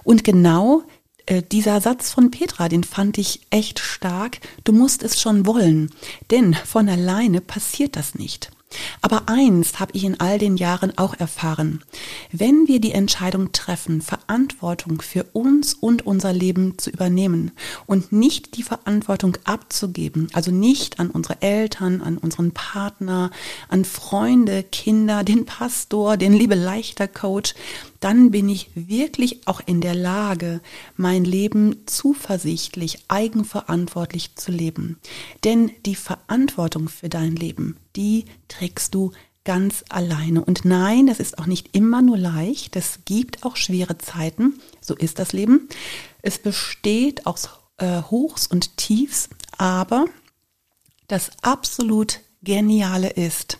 Und 0.04 0.22
genau 0.22 0.82
äh, 1.26 1.42
dieser 1.42 1.80
Satz 1.80 2.10
von 2.10 2.30
Petra, 2.30 2.68
den 2.68 2.84
fand 2.84 3.18
ich 3.18 3.40
echt 3.50 3.78
stark. 3.78 4.40
Du 4.64 4.72
musst 4.72 5.02
es 5.02 5.20
schon 5.20 5.46
wollen, 5.46 5.90
denn 6.30 6.54
von 6.54 6.88
alleine 6.88 7.40
passiert 7.40 7.96
das 7.96 8.14
nicht. 8.14 8.50
Aber 9.00 9.28
eins 9.28 9.78
habe 9.80 9.92
ich 9.94 10.04
in 10.04 10.20
all 10.20 10.38
den 10.38 10.56
Jahren 10.56 10.96
auch 10.98 11.14
erfahren. 11.14 11.82
Wenn 12.32 12.66
wir 12.66 12.80
die 12.80 12.92
Entscheidung 12.92 13.52
treffen, 13.52 14.02
Verantwortung 14.02 15.00
für 15.00 15.24
uns 15.32 15.74
und 15.74 16.06
unser 16.06 16.32
Leben 16.32 16.78
zu 16.78 16.90
übernehmen 16.90 17.52
und 17.86 18.12
nicht 18.12 18.56
die 18.56 18.62
Verantwortung 18.62 19.36
abzugeben, 19.44 20.28
also 20.32 20.50
nicht 20.50 20.98
an 21.00 21.10
unsere 21.10 21.40
Eltern, 21.42 22.00
an 22.00 22.18
unseren 22.18 22.52
Partner, 22.52 23.30
an 23.68 23.84
Freunde, 23.84 24.62
Kinder, 24.62 25.24
den 25.24 25.44
Pastor, 25.44 26.16
den 26.16 26.32
liebe 26.32 26.54
leichter 26.54 27.08
Coach, 27.08 27.54
dann 28.00 28.30
bin 28.30 28.48
ich 28.48 28.70
wirklich 28.74 29.46
auch 29.46 29.60
in 29.64 29.80
der 29.80 29.94
Lage, 29.94 30.60
mein 30.96 31.24
Leben 31.24 31.86
zuversichtlich, 31.86 33.04
eigenverantwortlich 33.08 34.36
zu 34.36 34.52
leben. 34.52 34.98
Denn 35.44 35.70
die 35.86 35.94
Verantwortung 35.94 36.88
für 36.88 37.08
dein 37.08 37.36
Leben, 37.36 37.76
die 37.96 38.26
trägst 38.48 38.94
du 38.94 39.12
ganz 39.44 39.84
alleine. 39.90 40.44
Und 40.44 40.64
nein, 40.64 41.06
das 41.06 41.20
ist 41.20 41.38
auch 41.38 41.46
nicht 41.46 41.74
immer 41.76 42.02
nur 42.02 42.16
leicht. 42.16 42.76
Es 42.76 43.00
gibt 43.04 43.44
auch 43.44 43.56
schwere 43.56 43.98
Zeiten. 43.98 44.60
So 44.80 44.94
ist 44.94 45.18
das 45.18 45.32
Leben. 45.32 45.68
Es 46.22 46.38
besteht 46.38 47.26
aus 47.26 47.50
äh, 47.76 48.02
Hochs 48.02 48.46
und 48.46 48.76
Tiefs, 48.76 49.28
aber 49.58 50.06
das 51.08 51.30
absolut 51.42 52.20
Geniale 52.42 53.10
ist, 53.10 53.58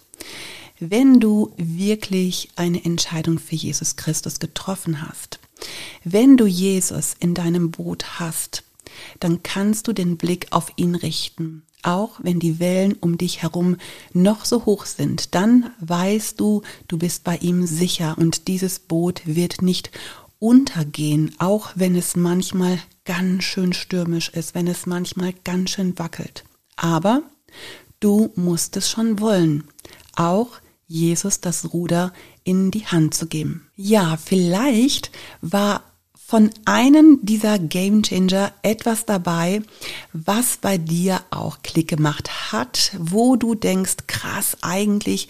wenn 0.90 1.20
du 1.20 1.52
wirklich 1.56 2.50
eine 2.56 2.84
Entscheidung 2.84 3.38
für 3.38 3.54
Jesus 3.54 3.96
Christus 3.96 4.38
getroffen 4.38 5.02
hast, 5.02 5.38
wenn 6.04 6.36
du 6.36 6.46
Jesus 6.46 7.14
in 7.18 7.34
deinem 7.34 7.70
Boot 7.70 8.18
hast, 8.18 8.64
dann 9.20 9.42
kannst 9.42 9.88
du 9.88 9.92
den 9.92 10.16
Blick 10.16 10.48
auf 10.50 10.72
ihn 10.76 10.94
richten. 10.94 11.62
Auch 11.82 12.18
wenn 12.22 12.40
die 12.40 12.58
Wellen 12.60 12.94
um 12.94 13.18
dich 13.18 13.42
herum 13.42 13.76
noch 14.12 14.44
so 14.44 14.64
hoch 14.64 14.86
sind, 14.86 15.34
dann 15.34 15.70
weißt 15.80 16.40
du, 16.40 16.62
du 16.88 16.96
bist 16.96 17.24
bei 17.24 17.36
ihm 17.36 17.66
sicher 17.66 18.16
und 18.18 18.48
dieses 18.48 18.78
Boot 18.78 19.22
wird 19.26 19.60
nicht 19.60 19.90
untergehen, 20.38 21.34
auch 21.38 21.72
wenn 21.74 21.94
es 21.94 22.16
manchmal 22.16 22.78
ganz 23.04 23.44
schön 23.44 23.72
stürmisch 23.72 24.30
ist, 24.30 24.54
wenn 24.54 24.66
es 24.66 24.86
manchmal 24.86 25.34
ganz 25.44 25.70
schön 25.70 25.98
wackelt. 25.98 26.44
Aber 26.76 27.22
du 28.00 28.30
musst 28.34 28.76
es 28.76 28.90
schon 28.90 29.20
wollen, 29.20 29.64
auch 30.16 30.48
Jesus 30.86 31.40
das 31.40 31.72
Ruder 31.72 32.12
in 32.44 32.70
die 32.70 32.86
Hand 32.86 33.14
zu 33.14 33.26
geben. 33.26 33.68
Ja, 33.76 34.16
vielleicht 34.22 35.10
war 35.40 35.82
von 36.26 36.50
einem 36.64 37.18
dieser 37.22 37.58
Game 37.58 38.02
Changer 38.02 38.52
etwas 38.62 39.04
dabei, 39.04 39.62
was 40.12 40.56
bei 40.56 40.78
dir 40.78 41.20
auch 41.30 41.58
Klick 41.62 41.88
gemacht 41.88 42.50
hat, 42.50 42.92
wo 42.98 43.36
du 43.36 43.54
denkst, 43.54 43.96
krass, 44.06 44.56
eigentlich 44.62 45.28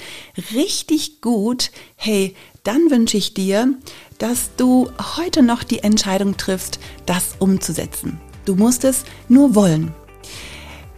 richtig 0.55 1.21
gut. 1.21 1.73
Hey, 1.97 2.37
dann 2.63 2.91
wünsche 2.91 3.17
ich 3.17 3.35
dir, 3.35 3.75
dass 4.19 4.55
du 4.57 4.89
heute 5.17 5.43
noch 5.43 5.65
die 5.65 5.81
Entscheidung 5.81 6.37
triffst, 6.37 6.79
das 7.07 7.35
umzusetzen. 7.41 8.21
Du 8.45 8.55
musst 8.55 8.85
es 8.85 9.05
nur 9.29 9.55
wollen. 9.55 9.93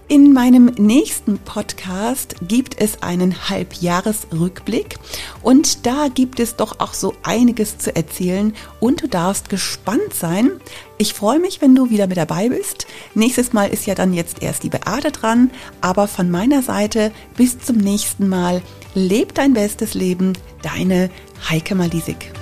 In 0.09 0.33
meinem 0.33 0.67
nächsten 0.79 1.37
Podcast 1.39 2.37
gibt 2.47 2.81
es 2.81 3.03
einen 3.03 3.51
Halbjahresrückblick 3.51 5.01
und 5.43 5.85
da 5.85 6.07
gibt 6.07 6.39
es 6.39 6.55
doch 6.55 6.79
auch 6.79 6.95
so 6.95 7.15
einiges 7.25 7.79
zu 7.79 7.95
erzählen 7.97 8.55
und 8.79 9.03
du 9.03 9.09
darfst 9.09 9.49
gespannt 9.49 10.15
sein. 10.15 10.53
Ich 10.97 11.13
freue 11.13 11.41
mich, 11.41 11.61
wenn 11.61 11.75
du 11.75 11.91
wieder 11.91 12.07
mit 12.07 12.19
dabei 12.19 12.51
bist. 12.51 12.87
Nächstes 13.15 13.53
Mal 13.53 13.71
ist 13.71 13.87
ja 13.87 13.97
dann 13.97 14.15
jetzt 14.15 14.43
erst 14.45 14.63
die 14.63 14.71
Beate 14.71 15.11
dran, 15.11 15.51
aber 15.81 16.07
von 16.07 16.31
meiner 16.31 16.63
Seite 16.63 17.11
bis 17.37 17.59
zum 17.59 17.77
nächsten 17.77 18.29
Mal. 18.29 18.63
Leb 18.95 19.35
dein 19.35 19.55
bestes 19.55 19.95
Leben, 19.95 20.35
deine 20.63 21.11
Heike 21.51 21.75
Malisik. 21.75 22.33